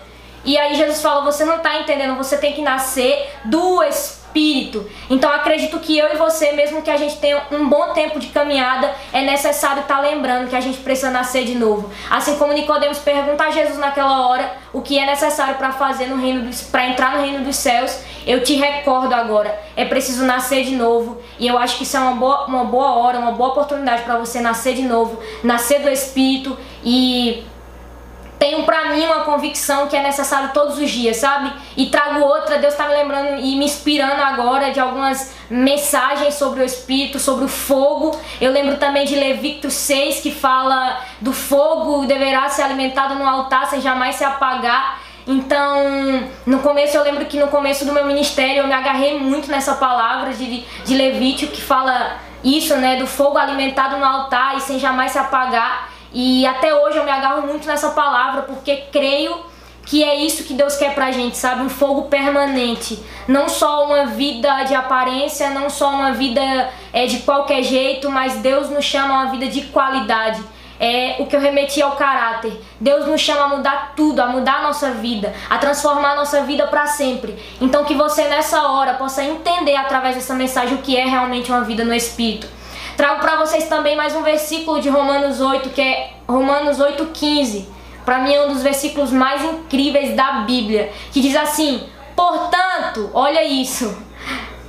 E 0.44 0.58
aí 0.58 0.74
Jesus 0.74 1.00
fala 1.00 1.20
você 1.22 1.44
não 1.44 1.58
está 1.58 1.78
entendendo 1.78 2.16
você 2.16 2.36
tem 2.36 2.52
que 2.52 2.62
nascer 2.62 3.32
do 3.44 3.82
Espírito 3.84 4.21
espírito. 4.32 4.88
Então 5.10 5.30
acredito 5.30 5.78
que 5.78 5.96
eu 5.96 6.12
e 6.12 6.16
você, 6.16 6.52
mesmo 6.52 6.82
que 6.82 6.90
a 6.90 6.96
gente 6.96 7.16
tenha 7.18 7.42
um 7.50 7.68
bom 7.68 7.92
tempo 7.92 8.18
de 8.18 8.28
caminhada, 8.28 8.92
é 9.12 9.22
necessário 9.22 9.82
estar 9.82 9.96
tá 9.96 10.00
lembrando 10.00 10.48
que 10.48 10.56
a 10.56 10.60
gente 10.60 10.78
precisa 10.78 11.10
nascer 11.10 11.44
de 11.44 11.54
novo. 11.54 11.90
Assim 12.10 12.36
como 12.36 12.52
Nicodemos 12.52 12.98
pergunta 12.98 13.44
a 13.44 13.50
Jesus 13.50 13.78
naquela 13.78 14.26
hora 14.26 14.62
o 14.72 14.80
que 14.80 14.98
é 14.98 15.04
necessário 15.04 15.56
para 15.56 15.72
fazer 15.72 16.06
no 16.06 16.16
reino 16.16 16.50
para 16.70 16.88
entrar 16.88 17.16
no 17.16 17.22
reino 17.22 17.44
dos 17.44 17.56
céus, 17.56 17.98
eu 18.26 18.42
te 18.42 18.54
recordo 18.54 19.12
agora, 19.12 19.60
é 19.76 19.84
preciso 19.84 20.24
nascer 20.24 20.64
de 20.64 20.74
novo. 20.74 21.20
E 21.38 21.46
eu 21.46 21.58
acho 21.58 21.76
que 21.76 21.82
isso 21.82 21.96
é 21.96 22.00
uma 22.00 22.12
boa, 22.12 22.46
uma 22.46 22.64
boa 22.64 22.92
hora, 22.92 23.18
uma 23.18 23.32
boa 23.32 23.50
oportunidade 23.50 24.02
para 24.02 24.16
você 24.16 24.40
nascer 24.40 24.74
de 24.74 24.82
novo, 24.82 25.20
nascer 25.42 25.80
do 25.80 25.90
espírito 25.90 26.56
e 26.82 27.44
tenho 28.42 28.64
para 28.64 28.86
mim 28.86 29.06
uma 29.06 29.20
convicção 29.20 29.86
que 29.86 29.96
é 29.96 30.02
necessário 30.02 30.50
todos 30.52 30.76
os 30.76 30.90
dias, 30.90 31.18
sabe? 31.18 31.52
E 31.76 31.86
trago 31.86 32.18
outra, 32.18 32.58
Deus 32.58 32.74
está 32.74 32.88
me 32.88 32.94
lembrando 32.94 33.38
e 33.38 33.54
me 33.54 33.64
inspirando 33.64 34.20
agora 34.20 34.72
de 34.72 34.80
algumas 34.80 35.32
mensagens 35.48 36.34
sobre 36.34 36.60
o 36.60 36.64
Espírito, 36.64 37.20
sobre 37.20 37.44
o 37.44 37.48
fogo. 37.48 38.18
Eu 38.40 38.50
lembro 38.50 38.78
também 38.78 39.04
de 39.04 39.14
Levítico 39.14 39.70
6 39.70 40.22
que 40.22 40.32
fala 40.32 40.98
do 41.20 41.32
fogo 41.32 42.04
deverá 42.04 42.48
ser 42.48 42.62
alimentado 42.62 43.14
no 43.14 43.24
altar 43.24 43.66
sem 43.66 43.80
jamais 43.80 44.16
se 44.16 44.24
apagar. 44.24 45.00
Então, 45.24 46.28
no 46.44 46.58
começo 46.58 46.96
eu 46.96 47.04
lembro 47.04 47.24
que 47.26 47.38
no 47.38 47.46
começo 47.46 47.84
do 47.84 47.92
meu 47.92 48.04
ministério 48.04 48.62
eu 48.62 48.66
me 48.66 48.74
agarrei 48.74 49.20
muito 49.20 49.48
nessa 49.52 49.76
palavra 49.76 50.32
de, 50.32 50.64
de 50.84 50.96
Levítico 50.96 51.52
que 51.52 51.62
fala 51.62 52.16
isso, 52.42 52.74
né, 52.74 52.96
do 52.96 53.06
fogo 53.06 53.38
alimentado 53.38 53.98
no 53.98 54.04
altar 54.04 54.56
e 54.56 54.60
sem 54.62 54.80
jamais 54.80 55.12
se 55.12 55.18
apagar. 55.18 55.91
E 56.14 56.46
até 56.46 56.74
hoje 56.74 56.98
eu 56.98 57.04
me 57.04 57.10
agarro 57.10 57.46
muito 57.46 57.66
nessa 57.66 57.90
palavra 57.90 58.42
porque 58.42 58.84
creio 58.92 59.52
que 59.84 60.04
é 60.04 60.14
isso 60.14 60.44
que 60.44 60.54
Deus 60.54 60.76
quer 60.76 60.94
pra 60.94 61.10
gente, 61.10 61.36
sabe? 61.36 61.62
Um 61.62 61.68
fogo 61.68 62.02
permanente. 62.02 63.02
Não 63.26 63.48
só 63.48 63.84
uma 63.86 64.06
vida 64.06 64.64
de 64.64 64.74
aparência, 64.74 65.50
não 65.50 65.68
só 65.68 65.90
uma 65.90 66.12
vida 66.12 66.40
é, 66.92 67.06
de 67.06 67.20
qualquer 67.20 67.62
jeito, 67.62 68.10
mas 68.10 68.36
Deus 68.36 68.70
nos 68.70 68.84
chama 68.84 69.14
a 69.14 69.22
uma 69.22 69.30
vida 69.30 69.48
de 69.48 69.62
qualidade. 69.62 70.42
É 70.78 71.16
o 71.20 71.26
que 71.26 71.36
eu 71.36 71.40
remeti 71.40 71.80
ao 71.80 71.92
caráter. 71.92 72.60
Deus 72.80 73.06
nos 73.06 73.20
chama 73.20 73.42
a 73.42 73.48
mudar 73.48 73.92
tudo, 73.94 74.20
a 74.20 74.26
mudar 74.26 74.60
a 74.60 74.62
nossa 74.62 74.90
vida, 74.92 75.32
a 75.48 75.58
transformar 75.58 76.12
a 76.12 76.16
nossa 76.16 76.42
vida 76.42 76.66
para 76.66 76.86
sempre. 76.86 77.36
Então 77.60 77.84
que 77.84 77.94
você 77.94 78.24
nessa 78.24 78.62
hora 78.62 78.94
possa 78.94 79.22
entender 79.22 79.76
através 79.76 80.16
dessa 80.16 80.34
mensagem 80.34 80.74
o 80.74 80.82
que 80.82 80.96
é 80.96 81.04
realmente 81.04 81.52
uma 81.52 81.62
vida 81.62 81.84
no 81.84 81.94
Espírito. 81.94 82.48
Trago 83.02 83.20
para 83.20 83.34
vocês 83.34 83.68
também 83.68 83.96
mais 83.96 84.14
um 84.14 84.22
versículo 84.22 84.80
de 84.80 84.88
Romanos 84.88 85.40
8, 85.40 85.70
que 85.70 85.80
é 85.82 86.12
Romanos 86.28 86.78
8,15. 86.78 87.66
Para 88.04 88.20
mim 88.20 88.32
é 88.32 88.44
um 88.44 88.52
dos 88.52 88.62
versículos 88.62 89.10
mais 89.10 89.42
incríveis 89.42 90.14
da 90.14 90.42
Bíblia, 90.42 90.92
que 91.10 91.20
diz 91.20 91.34
assim: 91.34 91.84
Portanto, 92.14 93.10
olha 93.12 93.42
isso. 93.42 93.92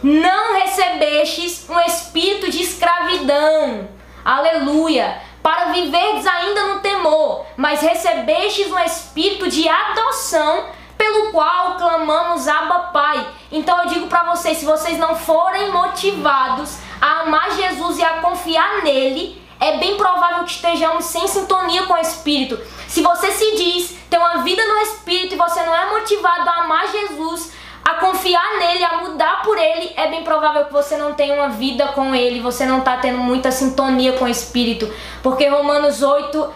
não 0.02 0.56
recebestes 0.56 1.70
um 1.70 1.80
espírito 1.82 2.50
de 2.50 2.64
escravidão. 2.64 3.88
Aleluia! 4.26 5.22
Para 5.44 5.66
viverdes 5.66 6.26
ainda 6.26 6.74
no 6.74 6.80
temor, 6.80 7.46
mas 7.56 7.82
recebestes 7.82 8.72
um 8.72 8.80
espírito 8.80 9.48
de 9.48 9.70
adoção, 9.70 10.70
pelo 10.98 11.32
qual 11.32 11.76
clamamos 11.76 12.48
Abba 12.48 12.80
Pai. 12.92 13.28
Então 13.52 13.84
eu 13.84 13.90
digo 13.90 14.08
para 14.08 14.24
vocês, 14.24 14.58
se 14.58 14.66
vocês 14.66 14.98
não 14.98 15.16
forem 15.16 15.72
motivados 15.72 16.80
a 17.04 17.20
amar 17.20 17.52
Jesus 17.52 18.00
e 18.00 18.02
a 18.02 18.22
confiar 18.22 18.82
nele, 18.82 19.38
é 19.60 19.76
bem 19.76 19.98
provável 19.98 20.46
que 20.46 20.52
estejamos 20.52 21.04
sem 21.04 21.28
sintonia 21.28 21.84
com 21.84 21.96
o 21.96 21.98
Espírito. 21.98 22.58
Se 22.88 23.02
você 23.02 23.30
se 23.30 23.58
diz 23.58 23.98
ter 24.10 24.18
uma 24.18 24.38
vida 24.38 24.66
no 24.66 24.78
Espírito 24.78 25.36
e 25.36 25.38
você 25.38 25.62
não 25.64 25.76
é 25.76 25.90
motivado 25.90 26.50
a 26.50 26.64
amar 26.64 26.88
Jesus, 26.90 27.52
a 27.84 27.96
confiar 27.96 28.58
nele, 28.58 28.86
a 28.86 28.98
mudar 29.00 29.42
por 29.42 29.58
ele, 29.58 29.92
é 29.98 30.08
bem 30.08 30.24
provável 30.24 30.64
que 30.64 30.72
você 30.72 30.96
não 30.96 31.14
tenha 31.14 31.34
uma 31.34 31.50
vida 31.50 31.90
com 31.90 32.16
ele, 32.16 32.40
você 32.40 32.66
não 32.66 32.80
está 32.80 32.96
tendo 32.96 33.18
muita 33.18 33.52
sintonia 33.52 34.14
com 34.14 34.24
o 34.24 34.30
Espírito. 34.30 34.90
Porque 35.22 35.46
Romanos 35.50 36.02
8, 36.02 36.54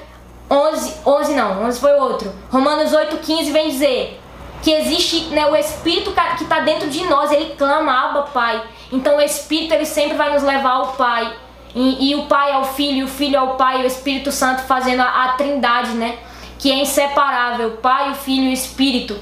11, 0.50 0.94
11 1.06 1.34
não, 1.34 1.66
11 1.66 1.78
foi 1.78 1.94
outro. 2.00 2.34
Romanos 2.50 2.94
8, 2.94 3.18
15 3.18 3.52
vem 3.52 3.68
dizer 3.68 4.22
que 4.64 4.72
existe 4.72 5.26
né, 5.26 5.46
o 5.46 5.58
Espírito 5.58 6.14
que 6.38 6.44
está 6.44 6.62
dentro 6.62 6.90
de 6.90 7.04
nós, 7.04 7.34
ele 7.34 7.54
clama, 7.58 7.92
Abba 7.92 8.22
Pai. 8.34 8.64
Então 8.92 9.18
o 9.18 9.22
Espírito 9.22 9.74
ele 9.74 9.86
sempre 9.86 10.16
vai 10.16 10.34
nos 10.34 10.44
levar 10.44 10.72
ao 10.72 10.94
Pai. 10.94 11.36
E, 11.76 12.10
e 12.10 12.16
o 12.16 12.24
Pai 12.24 12.52
ao 12.52 12.64
Filho, 12.64 13.06
o 13.06 13.10
Filho 13.10 13.40
ao 13.40 13.56
Pai, 13.56 13.82
e 13.82 13.84
o 13.84 13.88
Espírito 13.88 14.32
Santo 14.32 14.64
fazendo 14.64 15.02
a, 15.02 15.26
a 15.26 15.28
trindade, 15.34 15.92
né? 15.92 16.18
Que 16.58 16.72
é 16.72 16.76
inseparável, 16.82 17.72
Pai, 17.82 18.12
o 18.12 18.16
Filho 18.16 18.46
e 18.46 18.50
o 18.50 18.54
Espírito. 18.54 19.20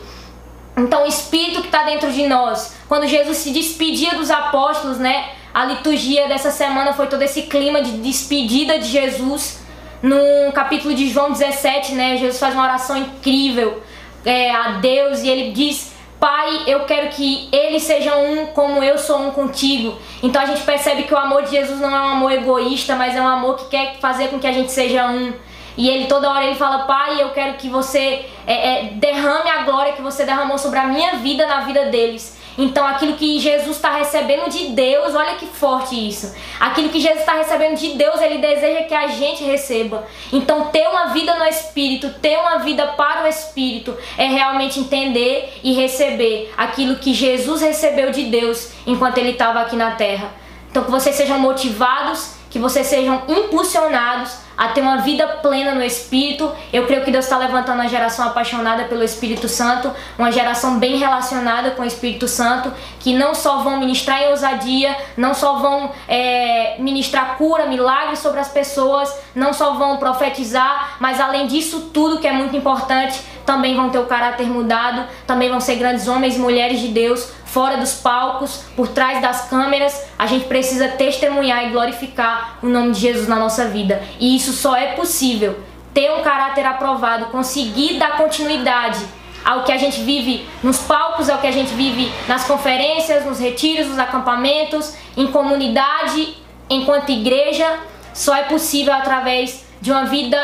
Então 0.78 1.04
o 1.04 1.08
Espírito 1.08 1.62
que 1.62 1.68
está 1.68 1.84
dentro 1.84 2.12
de 2.12 2.28
nós, 2.28 2.76
quando 2.88 3.08
Jesus 3.08 3.38
se 3.38 3.52
despedia 3.52 4.16
dos 4.16 4.30
apóstolos, 4.30 5.00
né? 5.00 5.30
A 5.54 5.66
liturgia 5.66 6.28
dessa 6.28 6.52
semana 6.52 6.94
foi 6.94 7.08
todo 7.08 7.22
esse 7.22 7.44
clima 7.44 7.82
de 7.82 7.92
despedida 8.00 8.78
de 8.78 8.88
Jesus. 8.88 9.64
No 10.02 10.52
capítulo 10.54 10.94
de 10.94 11.10
João 11.10 11.32
17, 11.32 11.94
né? 11.94 12.18
Jesus 12.18 12.40
faz 12.40 12.54
uma 12.54 12.64
oração 12.64 12.98
incrível 12.98 13.82
é, 14.26 14.52
a 14.52 14.72
Deus 14.74 15.22
e 15.22 15.30
ele 15.30 15.52
diz: 15.52 15.95
Pai, 16.26 16.64
eu 16.66 16.86
quero 16.86 17.10
que 17.10 17.48
eles 17.52 17.84
sejam 17.84 18.20
um 18.26 18.48
como 18.48 18.84
eu 18.84 18.98
sou 18.98 19.20
um 19.20 19.30
contigo. 19.30 19.96
Então 20.24 20.42
a 20.42 20.48
gente 20.48 20.64
percebe 20.64 21.04
que 21.04 21.14
o 21.14 21.18
amor 21.20 21.44
de 21.44 21.52
Jesus 21.52 21.80
não 21.80 21.96
é 21.96 22.02
um 22.02 22.08
amor 22.14 22.32
egoísta, 22.32 22.96
mas 22.96 23.16
é 23.16 23.22
um 23.22 23.28
amor 23.28 23.58
que 23.58 23.66
quer 23.66 23.98
fazer 24.00 24.30
com 24.30 24.40
que 24.40 24.48
a 24.48 24.52
gente 24.52 24.72
seja 24.72 25.06
um. 25.06 25.32
E 25.78 25.88
ele 25.88 26.08
toda 26.08 26.28
hora 26.32 26.44
ele 26.44 26.56
fala, 26.56 26.86
pai, 26.86 27.22
eu 27.22 27.30
quero 27.30 27.54
que 27.58 27.70
você 27.70 28.26
é, 28.48 28.54
é, 28.70 28.84
derrame 28.94 29.48
a 29.52 29.62
glória 29.66 29.94
que 29.94 30.02
você 30.02 30.26
derramou 30.26 30.58
sobre 30.58 30.80
a 30.80 30.86
minha 30.86 31.18
vida 31.18 31.46
na 31.46 31.60
vida 31.60 31.86
deles. 31.92 32.42
Então, 32.58 32.86
aquilo 32.86 33.16
que 33.16 33.40
Jesus 33.40 33.76
está 33.76 33.98
recebendo 33.98 34.50
de 34.50 34.70
Deus, 34.70 35.14
olha 35.14 35.36
que 35.36 35.46
forte 35.46 36.08
isso. 36.08 36.34
Aquilo 36.60 36.90
que 36.90 37.00
Jesus 37.00 37.20
está 37.20 37.34
recebendo 37.34 37.78
de 37.78 37.90
Deus, 37.94 38.22
ele 38.22 38.38
deseja 38.38 38.84
que 38.84 38.94
a 38.94 39.08
gente 39.08 39.44
receba. 39.44 40.08
Então, 40.32 40.68
ter 40.68 40.88
uma 40.88 41.08
vida 41.08 41.36
no 41.36 41.46
Espírito, 41.46 42.10
ter 42.22 42.38
uma 42.38 42.60
vida 42.60 42.88
para 42.88 43.26
o 43.26 43.28
Espírito, 43.28 43.96
é 44.18 44.26
realmente 44.26 44.80
entender 44.80 45.60
e 45.64 45.74
receber 45.74 46.54
aquilo 46.58 46.96
que 46.96 47.14
Jesus 47.14 47.62
recebeu 47.62 48.12
de 48.12 48.24
Deus 48.26 48.72
enquanto 48.88 49.18
ele 49.18 49.32
estava 49.32 49.62
aqui 49.62 49.76
na 49.76 49.92
terra. 49.92 50.32
Então, 50.70 50.84
que 50.84 50.92
vocês 50.92 51.16
sejam 51.16 51.40
motivados, 51.40 52.36
que 52.56 52.60
vocês 52.60 52.88
sejam 52.88 53.22
impulsionados 53.28 54.32
a 54.58 54.70
ter 54.70 54.80
uma 54.80 55.00
vida 55.00 55.28
plena 55.42 55.76
no 55.76 55.84
Espírito. 55.84 56.50
Eu 56.72 56.86
creio 56.88 57.04
que 57.04 57.12
Deus 57.12 57.26
está 57.26 57.38
levantando 57.38 57.82
uma 57.82 57.90
geração 57.90 58.26
apaixonada 58.26 58.86
pelo 58.86 59.04
Espírito 59.04 59.50
Santo, 59.50 59.92
uma 60.18 60.32
geração 60.32 60.80
bem 60.80 60.96
relacionada 60.96 61.72
com 61.72 61.82
o 61.82 61.86
Espírito 61.86 62.30
Santo, 62.30 62.72
que 62.98 63.14
não 63.14 63.36
só 63.36 63.58
vão 63.58 63.78
ministrar 63.78 64.22
em 64.22 64.30
ousadia, 64.30 64.96
não 65.18 65.34
só 65.34 65.58
vão 65.58 65.92
é, 66.08 66.78
ministrar 66.80 67.36
cura, 67.38 67.66
milagres 67.66 68.20
sobre 68.20 68.40
as 68.40 68.48
pessoas, 68.48 69.14
não 69.36 69.52
só 69.52 69.74
vão 69.74 69.98
profetizar, 69.98 70.96
mas 71.02 71.20
além 71.20 71.48
disso 71.48 71.90
tudo 71.94 72.22
que 72.22 72.28
é 72.28 72.32
muito 72.32 72.56
importante, 72.56 73.20
também 73.46 73.76
vão 73.76 73.90
ter 73.90 74.00
o 74.00 74.06
caráter 74.06 74.48
mudado, 74.48 75.06
também 75.28 75.50
vão 75.50 75.60
ser 75.60 75.76
grandes 75.76 76.08
homens 76.08 76.38
e 76.38 76.40
mulheres 76.40 76.80
de 76.80 76.88
Deus, 76.88 77.34
fora 77.56 77.78
dos 77.78 77.94
palcos, 77.94 78.66
por 78.76 78.90
trás 78.90 79.22
das 79.22 79.48
câmeras. 79.50 80.06
A 80.20 80.28
gente 80.28 80.44
precisa 80.46 80.90
testemunhar 80.90 81.66
e 81.66 81.70
glorificar 81.70 82.60
o 82.62 82.68
nome 82.68 82.92
de 82.92 83.00
Jesus 83.00 83.30
na 83.30 83.38
nossa 83.38 83.70
vida. 83.70 84.04
E 84.20 84.36
isso 84.36 84.52
só 84.52 84.76
é 84.76 84.88
possível 84.88 85.58
ter 85.94 86.12
um 86.12 86.22
caráter 86.22 86.66
aprovado, 86.66 87.28
conseguir 87.28 87.98
dar 87.98 88.18
continuidade 88.18 89.00
ao 89.46 89.64
que 89.64 89.72
a 89.72 89.78
gente 89.78 90.02
vive 90.02 90.46
nos 90.62 90.80
palcos, 90.80 91.30
ao 91.30 91.38
que 91.38 91.48
a 91.48 91.52
gente 91.52 91.74
vive 91.74 92.12
nas 92.28 92.44
conferências, 92.44 93.24
nos 93.24 93.40
retiros, 93.40 93.88
nos 93.88 94.00
acampamentos, 94.00 94.94
em 95.16 95.28
comunidade, 95.28 96.36
enquanto 96.70 97.10
igreja, 97.10 97.80
só 98.14 98.36
é 98.36 98.44
possível 98.44 98.92
através 98.92 99.66
de 99.80 99.92
uma 99.92 100.04
vida 100.04 100.38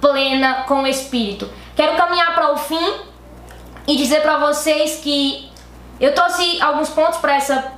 plena 0.00 0.64
com 0.66 0.82
o 0.82 0.86
Espírito. 0.88 1.48
Quero 1.76 1.96
caminhar 1.96 2.34
para 2.34 2.52
o 2.52 2.56
fim 2.56 2.94
e 3.86 3.94
dizer 3.94 4.22
para 4.22 4.38
vocês 4.38 4.96
que 4.96 5.51
eu 6.00 6.14
trouxe 6.14 6.60
alguns 6.60 6.90
pontos 6.90 7.18
para 7.18 7.34
essa 7.34 7.72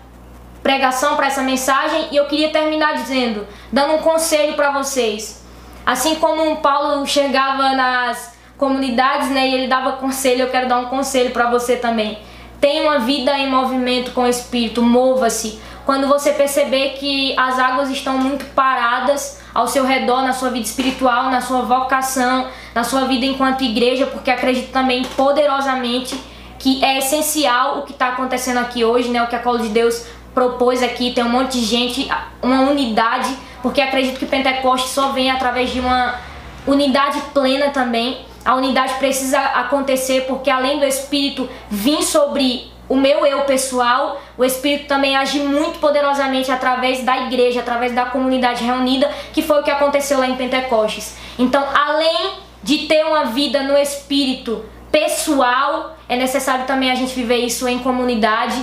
pregação, 0.62 1.14
para 1.14 1.26
essa 1.26 1.42
mensagem 1.42 2.09
e 2.11 2.16
eu 2.16 2.25
queria 2.25 2.50
terminar 2.50 2.94
dizendo, 2.94 3.47
dando 3.71 3.94
um 3.94 3.99
conselho 3.99 4.54
para 4.54 4.71
vocês. 4.71 5.44
Assim 5.85 6.14
como 6.14 6.56
Paulo 6.56 7.06
chegava 7.06 7.71
nas 7.75 8.35
comunidades, 8.56 9.28
né, 9.28 9.47
e 9.47 9.54
ele 9.54 9.68
dava 9.68 9.92
conselho, 9.92 10.42
eu 10.42 10.50
quero 10.50 10.66
dar 10.66 10.78
um 10.78 10.87
conselho 10.87 11.33
para 11.33 11.50
você 11.50 11.76
também. 11.76 12.18
Tenha 12.61 12.83
uma 12.83 13.00
vida 13.00 13.37
em 13.37 13.50
movimento 13.50 14.12
com 14.12 14.23
o 14.23 14.26
Espírito, 14.26 14.80
mova-se. 14.80 15.61
Quando 15.85 16.09
você 16.09 16.33
perceber 16.33 16.94
que 16.94 17.38
as 17.38 17.59
águas 17.59 17.90
estão 17.90 18.16
muito 18.16 18.47
paradas 18.54 19.42
ao 19.52 19.68
seu 19.68 19.85
redor, 19.85 20.23
na 20.23 20.33
sua 20.33 20.49
vida 20.49 20.64
espiritual, 20.64 21.30
na 21.30 21.42
sua 21.42 21.61
vocação, 21.61 22.49
na 22.75 22.83
sua 22.83 23.04
vida 23.04 23.26
enquanto 23.26 23.62
igreja, 23.62 24.06
porque 24.06 24.30
acredito 24.30 24.73
também 24.73 25.04
poderosamente 25.14 26.18
que 26.64 26.83
é 26.83 26.97
essencial 26.97 27.80
o 27.80 27.83
que 27.83 27.92
está 27.92 28.09
acontecendo 28.09 28.56
aqui 28.56 28.87
hoje, 28.87 29.11
né? 29.11 29.23
O 29.23 29.26
que 29.26 29.37
a 29.37 29.38
Cola 29.38 29.59
de 29.59 29.68
Deus 29.68 30.06
propôs 30.33 30.83
aqui, 30.83 31.12
tem 31.12 31.23
um 31.23 31.28
monte 31.28 31.61
de 31.61 31.64
gente, 31.66 32.09
uma 32.42 32.62
unidade, 32.62 33.37
porque 33.62 33.83
acredito 33.83 34.18
que 34.18 34.25
Pentecoste 34.25 34.88
só 34.88 35.11
vem 35.11 35.30
através 35.30 35.68
de 35.68 35.78
uma 35.78 36.18
unidade 36.66 37.21
plena 37.35 37.68
também. 37.68 38.25
A 38.42 38.54
unidade 38.54 38.94
precisa 38.94 39.38
acontecer 39.38 40.23
porque 40.23 40.49
além 40.49 40.78
do 40.78 40.87
Espírito 40.87 41.47
vir 41.68 42.02
sobre 42.02 42.73
o 42.88 42.97
meu 42.97 43.26
eu 43.26 43.42
pessoal, 43.42 44.23
o 44.38 44.42
Espírito 44.42 44.87
também 44.87 45.14
age 45.16 45.40
muito 45.40 45.78
poderosamente 45.78 46.50
através 46.50 47.04
da 47.04 47.26
igreja, 47.26 47.61
através 47.61 47.94
da 47.94 48.06
comunidade 48.06 48.64
reunida, 48.64 49.11
que 49.35 49.42
foi 49.42 49.61
o 49.61 49.62
que 49.62 49.71
aconteceu 49.71 50.18
lá 50.18 50.26
em 50.26 50.37
Pentecostes. 50.37 51.14
Então, 51.38 51.62
além 51.75 52.33
de 52.62 52.87
ter 52.87 53.04
uma 53.04 53.26
vida 53.26 53.62
no 53.62 53.76
Espírito 53.76 54.64
pessoal, 54.95 55.97
é 56.09 56.15
necessário 56.15 56.67
também 56.67 56.89
a 56.89 56.95
gente 56.95 57.13
viver 57.17 57.39
isso 57.39 57.67
em 57.67 57.81
comunidade. 57.81 58.55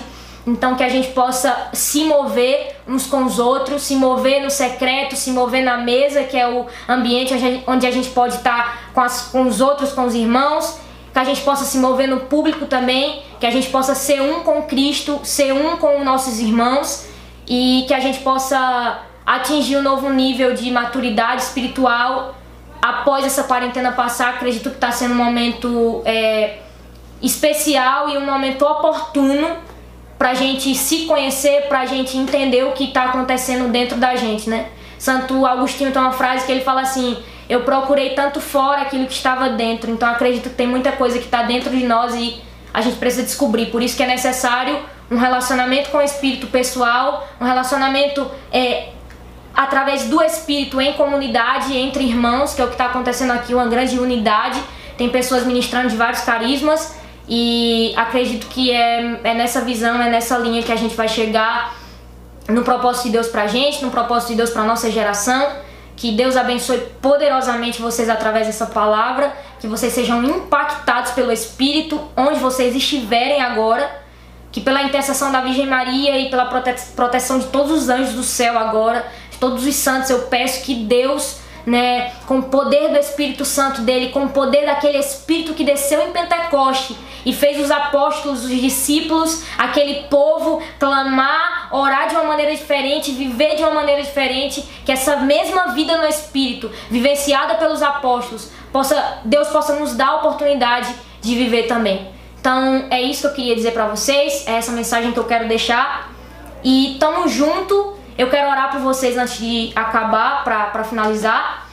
Então, 0.48 0.76
que 0.76 0.84
a 0.84 0.88
gente 0.88 1.10
possa 1.10 1.70
se 1.74 2.06
mover 2.06 2.78
uns 2.88 3.06
com 3.06 3.26
os 3.26 3.38
outros, 3.38 3.82
se 3.82 3.98
mover 3.98 4.42
no 4.42 4.50
secreto, 4.50 5.14
se 5.18 5.30
mover 5.32 5.62
na 5.62 5.76
mesa, 5.76 6.24
que 6.24 6.38
é 6.38 6.48
o 6.48 6.68
ambiente 6.88 7.34
onde 7.68 7.86
a 7.86 7.92
gente 7.92 8.10
pode 8.12 8.36
estar 8.36 8.92
com, 8.94 9.02
as, 9.02 9.24
com 9.24 9.42
os 9.46 9.60
outros, 9.60 9.92
com 9.92 10.06
os 10.06 10.16
irmãos 10.16 10.80
que 11.14 11.20
a 11.20 11.26
gente 11.26 11.42
possa 11.42 11.66
se 11.66 11.78
mover 11.78 12.08
no 12.08 12.22
público 12.22 12.66
também, 12.66 13.22
que 13.38 13.46
a 13.46 13.52
gente 13.52 13.68
possa 13.70 13.94
ser 13.94 14.22
um 14.22 14.44
com 14.44 14.62
Cristo, 14.62 15.20
ser 15.24 15.52
um 15.52 15.76
com 15.76 16.00
os 16.00 16.06
nossos 16.06 16.40
irmãos 16.40 17.06
e 17.46 17.84
que 17.86 17.94
a 17.94 18.00
gente 18.00 18.20
possa 18.20 19.02
atingir 19.26 19.76
um 19.76 19.82
novo 19.82 20.10
nível 20.10 20.54
de 20.54 20.72
maturidade 20.72 21.42
espiritual 21.42 22.34
após 22.82 23.26
essa 23.26 23.44
quarentena 23.44 23.92
passar. 23.92 24.36
Acredito 24.36 24.70
que 24.70 24.76
está 24.76 24.92
sendo 24.92 25.14
um 25.14 25.18
momento 25.18 26.02
é, 26.06 26.60
especial 27.22 28.10
e 28.10 28.18
um 28.18 28.26
momento 28.26 28.66
oportuno 28.66 29.58
para 30.18 30.32
a 30.32 30.34
gente 30.34 30.74
se 30.76 31.06
conhecer, 31.06 31.68
para 31.68 31.82
a 31.82 31.86
gente 31.86 32.18
entender 32.18 32.64
o 32.64 32.74
que 32.74 32.86
está 32.86 33.06
acontecendo 33.06 33.72
dentro 33.72 33.98
da 33.98 34.16
gente, 34.16 34.50
né? 34.50 34.68
Santo 34.98 35.46
Agostinho 35.46 35.92
tem 35.92 36.02
uma 36.02 36.12
frase 36.12 36.46
que 36.46 36.52
ele 36.52 36.62
fala 36.62 36.82
assim: 36.82 37.18
eu 37.50 37.62
procurei 37.62 38.12
tanto 38.12 38.40
fora 38.40 38.82
aquilo 38.82 39.08
que 39.08 39.14
estava 39.14 39.50
dentro. 39.50 39.90
Então 39.90 40.08
acredito 40.08 40.50
que 40.50 40.56
tem 40.56 40.68
muita 40.68 40.92
coisa 40.92 41.18
que 41.18 41.26
está 41.26 41.44
dentro 41.44 41.72
de 41.72 41.86
nós 41.86 42.14
e 42.16 42.42
a 42.74 42.82
gente 42.82 42.98
precisa 42.98 43.24
descobrir. 43.24 43.68
Por 43.68 43.82
isso 43.82 43.98
que 43.98 44.04
é 44.04 44.08
necessário 44.08 44.80
um 45.10 45.18
relacionamento 45.18 45.90
com 45.90 45.98
o 45.98 46.02
espírito 46.02 46.48
pessoal, 46.48 47.28
um 47.40 47.44
relacionamento 47.44 48.30
é, 48.52 48.90
através 49.54 50.06
do 50.06 50.22
espírito 50.22 50.80
em 50.80 50.94
comunidade, 50.94 51.76
entre 51.76 52.04
irmãos, 52.04 52.54
que 52.54 52.62
é 52.62 52.64
o 52.64 52.68
que 52.68 52.74
está 52.74 52.86
acontecendo 52.86 53.32
aqui, 53.32 53.54
uma 53.54 53.68
grande 53.68 54.00
unidade. 54.00 54.62
Tem 54.98 55.10
pessoas 55.10 55.46
ministrando 55.46 55.90
de 55.90 55.96
vários 55.96 56.22
carismas 56.22 56.96
e 57.28 57.94
acredito 57.96 58.48
que 58.48 58.72
é, 58.72 59.20
é 59.24 59.34
nessa 59.34 59.62
visão, 59.62 60.02
é 60.02 60.10
nessa 60.10 60.38
linha 60.38 60.62
que 60.62 60.72
a 60.72 60.76
gente 60.76 60.96
vai 60.96 61.08
chegar 61.08 61.76
no 62.48 62.64
propósito 62.64 63.06
de 63.06 63.12
Deus 63.12 63.28
pra 63.28 63.48
gente, 63.48 63.84
no 63.84 63.92
propósito 63.92 64.30
de 64.30 64.36
Deus 64.36 64.50
pra 64.50 64.64
nossa 64.64 64.92
geração. 64.92 65.50
Que 65.96 66.12
Deus 66.12 66.36
abençoe 66.36 66.80
poderosamente 67.02 67.82
vocês 67.82 68.10
através 68.10 68.48
dessa 68.48 68.66
palavra, 68.66 69.32
que 69.60 69.68
vocês 69.68 69.94
sejam 69.94 70.24
impactados 70.24 71.12
pelo 71.12 71.32
Espírito 71.32 72.02
onde 72.18 72.40
vocês 72.40 72.76
estiverem 72.76 73.42
agora, 73.42 73.90
que 74.52 74.60
pela 74.60 74.82
intercessão 74.82 75.32
da 75.32 75.42
Virgem 75.42 75.68
Maria 75.68 76.18
e 76.18 76.30
pela 76.30 76.46
prote 76.46 76.74
proteção 76.96 77.38
de 77.40 77.46
todos 77.48 77.72
os 77.72 77.90
anjos 77.90 78.14
do 78.14 78.24
céu 78.24 78.58
agora, 78.58 79.06
todos 79.42 79.66
os 79.66 79.76
santos, 79.76 80.10
eu 80.12 80.20
peço 80.28 80.64
que 80.64 80.76
Deus 80.76 81.42
né, 81.66 82.12
com 82.26 82.40
o 82.40 82.44
poder 82.44 82.90
do 82.90 82.98
Espírito 82.98 83.46
Santo 83.46 83.82
dele, 83.82 84.10
com 84.10 84.26
o 84.26 84.30
poder 84.30 84.66
daquele 84.66 84.98
Espírito 84.98 85.54
que 85.54 85.64
desceu 85.64 86.08
em 86.08 86.12
Pentecoste 86.12 86.96
e 87.26 87.34
fez 87.34 87.60
os 87.60 87.70
apóstolos, 87.70 88.46
os 88.46 88.50
discípulos, 88.50 89.44
aquele 89.58 90.04
povo 90.04 90.62
clamar, 90.80 91.70
orar 91.72 92.08
de 92.08 92.16
uma 92.16 92.24
maneira 92.24 92.56
diferente, 92.56 93.12
viver 93.12 93.56
de 93.56 93.64
uma 93.64 93.72
maneira 93.72 94.02
diferente, 94.02 94.64
que 94.86 94.92
essa 94.92 95.18
mesma 95.18 95.68
vida 95.74 95.98
no 95.98 96.06
Espírito, 96.06 96.72
vivenciada 96.90 97.56
pelos 97.56 97.82
apóstolos, 97.82 98.52
possa 98.72 99.20
Deus 99.26 99.48
possa 99.50 99.76
nos 99.76 99.96
dar 99.96 100.08
a 100.08 100.16
oportunidade 100.18 100.94
de 101.22 101.36
viver 101.36 101.64
também. 101.64 102.10
Então 102.40 102.88
é 102.90 103.02
isso 103.02 103.22
que 103.22 103.28
eu 103.28 103.34
queria 103.34 103.56
dizer 103.56 103.72
para 103.72 103.88
vocês, 103.88 104.48
é 104.48 104.54
essa 104.54 104.72
mensagem 104.72 105.12
que 105.12 105.20
eu 105.20 105.26
quero 105.26 105.48
deixar. 105.48 106.12
E 106.64 106.98
tamo 107.00 107.28
junto. 107.28 108.01
Eu 108.18 108.30
quero 108.30 108.50
orar 108.50 108.72
por 108.72 108.82
vocês 108.82 109.18
antes 109.18 109.38
de 109.38 109.72
acabar, 109.76 110.44
para 110.44 110.84
finalizar. 110.84 111.68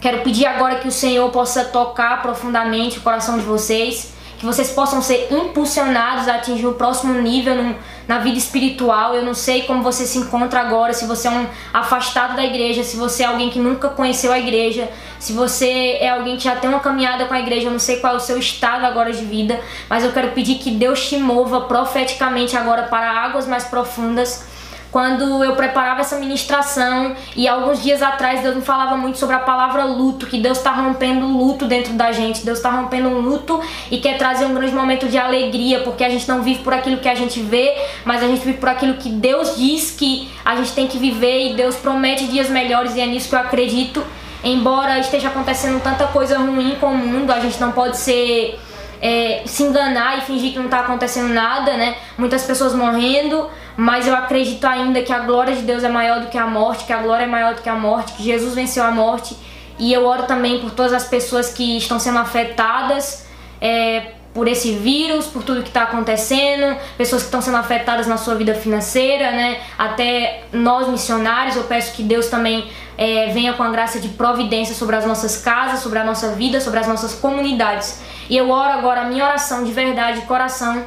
Quero 0.00 0.22
pedir 0.22 0.46
agora 0.46 0.76
que 0.76 0.88
o 0.88 0.92
Senhor 0.92 1.30
possa 1.30 1.64
tocar 1.64 2.20
profundamente 2.22 2.98
o 2.98 3.00
coração 3.02 3.38
de 3.38 3.44
vocês 3.44 4.14
que 4.44 4.46
vocês 4.46 4.70
possam 4.70 5.00
ser 5.00 5.28
impulsionados 5.30 6.28
a 6.28 6.34
atingir 6.34 6.66
o 6.66 6.74
próximo 6.74 7.14
nível 7.14 7.54
no, 7.54 7.76
na 8.06 8.18
vida 8.18 8.36
espiritual. 8.36 9.14
Eu 9.14 9.24
não 9.24 9.32
sei 9.32 9.62
como 9.62 9.82
você 9.82 10.04
se 10.04 10.18
encontra 10.18 10.60
agora, 10.60 10.92
se 10.92 11.06
você 11.06 11.28
é 11.28 11.30
um 11.30 11.46
afastado 11.72 12.36
da 12.36 12.44
igreja, 12.44 12.84
se 12.84 12.96
você 12.98 13.22
é 13.22 13.26
alguém 13.26 13.48
que 13.48 13.58
nunca 13.58 13.88
conheceu 13.88 14.30
a 14.30 14.38
igreja, 14.38 14.90
se 15.18 15.32
você 15.32 15.96
é 15.98 16.10
alguém 16.10 16.36
que 16.36 16.44
já 16.44 16.56
tem 16.56 16.68
uma 16.68 16.80
caminhada 16.80 17.24
com 17.24 17.32
a 17.32 17.40
igreja, 17.40 17.68
eu 17.68 17.72
não 17.72 17.78
sei 17.78 18.00
qual 18.00 18.12
é 18.12 18.16
o 18.16 18.20
seu 18.20 18.38
estado 18.38 18.84
agora 18.84 19.10
de 19.12 19.24
vida, 19.24 19.58
mas 19.88 20.04
eu 20.04 20.12
quero 20.12 20.32
pedir 20.32 20.56
que 20.56 20.70
Deus 20.70 21.08
te 21.08 21.16
mova 21.16 21.62
profeticamente 21.62 22.54
agora 22.54 22.82
para 22.82 23.10
águas 23.10 23.46
mais 23.46 23.64
profundas 23.64 24.52
quando 24.94 25.42
eu 25.42 25.56
preparava 25.56 26.02
essa 26.02 26.20
ministração 26.20 27.16
e 27.34 27.48
alguns 27.48 27.82
dias 27.82 28.00
atrás 28.00 28.42
Deus 28.42 28.54
me 28.54 28.62
falava 28.62 28.96
muito 28.96 29.18
sobre 29.18 29.34
a 29.34 29.40
palavra 29.40 29.84
luto, 29.84 30.24
que 30.24 30.38
Deus 30.38 30.58
está 30.58 30.70
rompendo 30.70 31.26
luto 31.26 31.66
dentro 31.66 31.94
da 31.94 32.12
gente, 32.12 32.44
Deus 32.44 32.58
está 32.58 32.70
rompendo 32.70 33.08
um 33.08 33.18
luto 33.18 33.60
e 33.90 33.98
quer 33.98 34.16
trazer 34.16 34.44
um 34.44 34.54
grande 34.54 34.72
momento 34.72 35.08
de 35.08 35.18
alegria, 35.18 35.80
porque 35.80 36.04
a 36.04 36.08
gente 36.08 36.28
não 36.28 36.42
vive 36.44 36.62
por 36.62 36.72
aquilo 36.72 36.98
que 36.98 37.08
a 37.08 37.14
gente 37.16 37.40
vê, 37.40 37.76
mas 38.04 38.22
a 38.22 38.28
gente 38.28 38.44
vive 38.44 38.58
por 38.58 38.68
aquilo 38.68 38.94
que 38.94 39.08
Deus 39.08 39.56
diz 39.56 39.90
que 39.90 40.30
a 40.44 40.54
gente 40.54 40.70
tem 40.70 40.86
que 40.86 40.96
viver 40.96 41.50
e 41.50 41.54
Deus 41.54 41.74
promete 41.74 42.28
dias 42.28 42.48
melhores 42.48 42.94
e 42.94 43.00
é 43.00 43.06
nisso 43.06 43.28
que 43.28 43.34
eu 43.34 43.40
acredito. 43.40 44.00
Embora 44.44 45.00
esteja 45.00 45.26
acontecendo 45.26 45.82
tanta 45.82 46.06
coisa 46.06 46.38
ruim 46.38 46.76
com 46.78 46.92
o 46.92 46.96
mundo, 46.96 47.32
a 47.32 47.40
gente 47.40 47.60
não 47.60 47.72
pode 47.72 47.96
ser 47.96 48.60
é, 49.04 49.42
se 49.44 49.62
enganar 49.62 50.16
e 50.16 50.20
fingir 50.22 50.52
que 50.52 50.58
não 50.58 50.64
está 50.64 50.80
acontecendo 50.80 51.28
nada, 51.28 51.76
né? 51.76 51.94
Muitas 52.16 52.42
pessoas 52.44 52.74
morrendo, 52.74 53.50
mas 53.76 54.06
eu 54.08 54.14
acredito 54.16 54.64
ainda 54.64 55.02
que 55.02 55.12
a 55.12 55.18
glória 55.18 55.54
de 55.54 55.60
Deus 55.60 55.84
é 55.84 55.90
maior 55.90 56.20
do 56.20 56.28
que 56.28 56.38
a 56.38 56.46
morte, 56.46 56.86
que 56.86 56.92
a 56.92 57.02
glória 57.02 57.24
é 57.24 57.26
maior 57.26 57.54
do 57.54 57.60
que 57.60 57.68
a 57.68 57.74
morte, 57.74 58.14
que 58.14 58.22
Jesus 58.22 58.54
venceu 58.54 58.82
a 58.82 58.90
morte. 58.90 59.36
E 59.78 59.92
eu 59.92 60.06
oro 60.06 60.22
também 60.22 60.58
por 60.58 60.70
todas 60.70 60.94
as 60.94 61.06
pessoas 61.06 61.52
que 61.52 61.76
estão 61.76 61.98
sendo 61.98 62.18
afetadas 62.18 63.26
é, 63.60 64.12
por 64.34 64.48
esse 64.48 64.72
vírus, 64.72 65.26
por 65.26 65.44
tudo 65.44 65.62
que 65.62 65.68
está 65.68 65.84
acontecendo, 65.84 66.76
pessoas 66.98 67.22
que 67.22 67.28
estão 67.28 67.40
sendo 67.40 67.56
afetadas 67.56 68.08
na 68.08 68.16
sua 68.16 68.34
vida 68.34 68.52
financeira, 68.52 69.30
né? 69.30 69.60
Até 69.78 70.42
nós 70.52 70.88
missionários, 70.88 71.54
eu 71.54 71.62
peço 71.64 71.92
que 71.92 72.02
Deus 72.02 72.26
também 72.26 72.68
é, 72.98 73.28
venha 73.28 73.52
com 73.52 73.62
a 73.62 73.70
graça 73.70 74.00
de 74.00 74.08
providência 74.08 74.74
sobre 74.74 74.96
as 74.96 75.06
nossas 75.06 75.40
casas, 75.40 75.80
sobre 75.80 76.00
a 76.00 76.04
nossa 76.04 76.32
vida, 76.32 76.60
sobre 76.60 76.80
as 76.80 76.88
nossas 76.88 77.14
comunidades. 77.14 78.00
E 78.28 78.36
eu 78.36 78.50
oro 78.50 78.72
agora 78.72 79.02
a 79.02 79.04
minha 79.04 79.24
oração 79.24 79.62
de 79.62 79.72
verdade, 79.72 80.20
de 80.20 80.26
coração, 80.26 80.84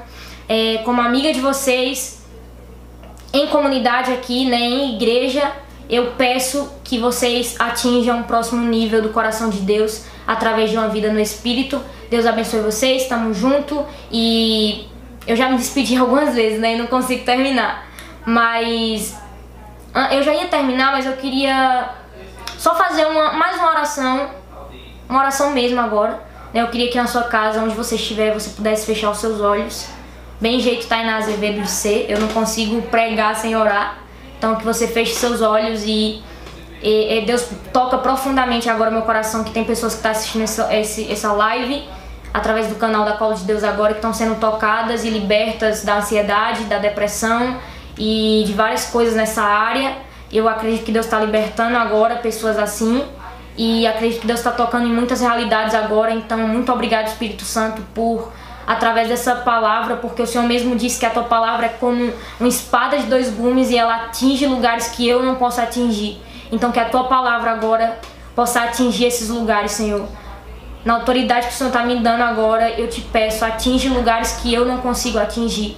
é, 0.50 0.82
como 0.84 1.00
amiga 1.00 1.32
de 1.32 1.39
vocês, 1.39 2.22
em 3.32 3.48
comunidade 3.48 4.12
aqui, 4.12 4.46
né, 4.46 4.60
em 4.60 4.95
igreja, 4.95 5.52
eu 5.89 6.12
peço 6.17 6.69
que 6.84 7.00
vocês 7.00 7.56
atinjam 7.58 8.21
o 8.21 8.24
próximo 8.26 8.62
nível 8.65 9.02
do 9.02 9.10
coração 9.10 9.50
de 9.50 9.60
Deus 9.60 10.04
através 10.28 10.70
de 10.70 10.78
uma 10.78 10.90
vida 10.90 11.12
no 11.12 11.20
Espírito. 11.20 11.82
Deus 12.10 12.26
abençoe 12.26 12.60
vocês, 12.60 13.04
estamos 13.04 13.38
junto 13.38 13.86
e 14.12 14.88
eu 15.26 15.36
já 15.36 15.50
me 15.50 15.58
despedi 15.58 15.96
algumas 15.98 16.36
vezes, 16.36 16.60
né, 16.60 16.76
e 16.76 16.78
não 16.78 16.88
consigo 16.88 17.24
terminar. 17.24 17.88
Mas 18.26 19.18
ah, 19.94 20.13
eu 20.13 20.22
já 20.22 20.34
ia 20.34 20.48
terminar, 20.48 20.92
mas 20.92 21.06
eu 21.06 21.13
queria 21.13 21.90
só 22.58 22.76
fazer 22.76 23.06
uma, 23.08 23.32
mais 23.32 23.58
uma 23.58 23.70
oração, 23.70 24.30
uma 25.08 25.20
oração 25.20 25.52
mesmo 25.52 25.80
agora 25.80 26.28
né? 26.54 26.62
Eu 26.62 26.68
queria 26.68 26.90
que 26.90 26.98
na 26.98 27.08
sua 27.08 27.24
casa, 27.24 27.62
onde 27.62 27.76
você 27.76 27.96
estiver, 27.96 28.34
você 28.34 28.50
pudesse 28.50 28.86
fechar 28.86 29.12
os 29.12 29.20
seus 29.20 29.42
olhos. 29.42 29.88
Bem 30.40 30.60
jeito 30.60 30.88
na 30.90 31.18
Azevedo 31.18 31.62
de 31.62 31.70
ser, 31.70 32.06
eu 32.10 32.20
não 32.20 32.28
consigo 32.28 32.82
pregar 32.84 33.36
sem 33.36 33.56
orar. 33.56 34.00
Então 34.38 34.56
que 34.56 34.63
você 34.63 34.88
feche 34.88 35.13
seus 35.13 35.42
olhos 35.42 35.84
e, 35.84 36.22
e, 36.82 37.20
e 37.20 37.26
Deus 37.26 37.48
toca 37.74 37.98
profundamente 37.98 38.70
agora 38.70 38.92
meu 38.92 39.02
coração 39.02 39.44
que 39.44 39.52
tem 39.52 39.63
pessoas 39.63 39.94
que 39.94 40.00
estão 40.00 40.12
tá 40.12 40.18
assistindo 40.18 40.44
essa, 40.44 40.76
esse, 40.76 41.12
essa 41.12 41.32
live 41.32 41.88
através 42.34 42.68
do 42.68 42.76
canal 42.76 43.04
da 43.04 43.13
Cola 43.13 43.36
de 43.36 43.44
Deus 43.44 43.63
agora 43.63 43.94
que 43.94 44.00
estão 44.00 44.13
sendo 44.13 44.40
tocadas 44.40 45.04
e 45.04 45.10
libertas 45.10 45.84
da 45.84 45.98
ansiedade, 45.98 46.66
da 46.66 46.78
depressão 46.78 47.58
e 47.98 48.44
de 48.46 48.54
várias 48.54 48.86
coisas 48.86 49.16
nessa 49.16 49.42
área. 49.42 49.96
Eu 50.32 50.48
acredito 50.48 50.86
que 50.86 50.92
Deus 50.92 51.06
está 51.06 51.20
libertando 51.20 51.78
agora 51.78 52.18
pessoas 52.18 52.60
assim 52.60 53.04
e 53.58 53.88
acredito 53.88 54.22
que 54.22 54.28
Deus 54.28 54.40
está 54.40 54.52
tocando 54.52 54.86
em 54.86 54.94
muitas 54.94 55.22
realidades 55.22 55.74
agora. 55.74 56.12
Então, 56.12 56.38
muito 56.40 56.72
obrigado, 56.72 57.08
Espírito 57.08 57.44
Santo, 57.44 57.82
por 57.96 58.32
através 58.68 59.08
dessa 59.08 59.34
palavra, 59.38 59.96
porque 59.96 60.22
o 60.22 60.28
Senhor 60.28 60.46
mesmo 60.46 60.76
disse 60.76 61.00
que 61.00 61.06
a 61.06 61.10
tua 61.10 61.24
palavra 61.24 61.68
é 61.68 61.70
como 61.70 62.13
uma 62.38 62.50
espada 62.50 63.00
de 63.00 63.06
dois 63.06 63.30
gumes 63.30 63.70
e 63.70 63.78
ela 63.78 63.96
atinge 63.96 64.46
lugares 64.46 64.90
que 64.90 65.08
eu 65.08 65.24
não 65.24 65.36
posso 65.36 65.62
atingir. 65.62 66.22
Então, 66.51 66.71
que 66.71 66.79
a 66.79 66.86
tua 66.86 67.05
palavra 67.05 67.51
agora 67.51 67.99
possa 68.36 68.62
atingir 68.62 69.05
esses 69.05 69.29
lugares, 69.29 69.71
Senhor. 69.71 70.07
Na 70.86 70.95
autoridade 70.95 71.47
que 71.47 71.53
o 71.53 71.55
Senhor 71.55 71.69
está 71.69 71.83
me 71.83 71.97
dando 71.97 72.21
agora, 72.21 72.69
eu 72.71 72.89
te 72.89 73.01
peço, 73.01 73.43
atinge 73.43 73.89
lugares 73.89 74.33
que 74.33 74.53
eu 74.53 74.65
não 74.65 74.77
consigo 74.77 75.19
atingir. 75.19 75.77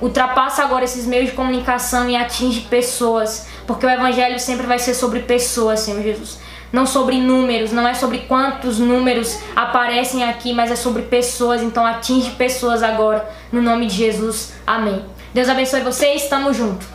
Ultrapassa 0.00 0.62
agora 0.62 0.84
esses 0.84 1.06
meios 1.06 1.30
de 1.30 1.32
comunicação 1.36 2.08
e 2.08 2.16
atinge 2.16 2.62
pessoas, 2.62 3.46
porque 3.66 3.86
o 3.86 3.88
Evangelho 3.90 4.38
sempre 4.38 4.66
vai 4.66 4.78
ser 4.78 4.92
sobre 4.94 5.20
pessoas, 5.20 5.80
Senhor 5.80 6.02
Jesus 6.02 6.44
não 6.74 6.86
sobre 6.86 7.20
números, 7.20 7.70
não 7.70 7.86
é 7.86 7.94
sobre 7.94 8.18
quantos 8.26 8.80
números 8.80 9.38
aparecem 9.54 10.24
aqui, 10.24 10.52
mas 10.52 10.72
é 10.72 10.76
sobre 10.76 11.02
pessoas. 11.02 11.62
Então 11.62 11.86
atinge 11.86 12.32
pessoas 12.32 12.82
agora, 12.82 13.30
no 13.52 13.62
nome 13.62 13.86
de 13.86 13.94
Jesus. 13.94 14.54
Amém. 14.66 15.04
Deus 15.32 15.48
abençoe 15.48 15.82
vocês, 15.82 16.28
tamo 16.28 16.52
junto. 16.52 16.93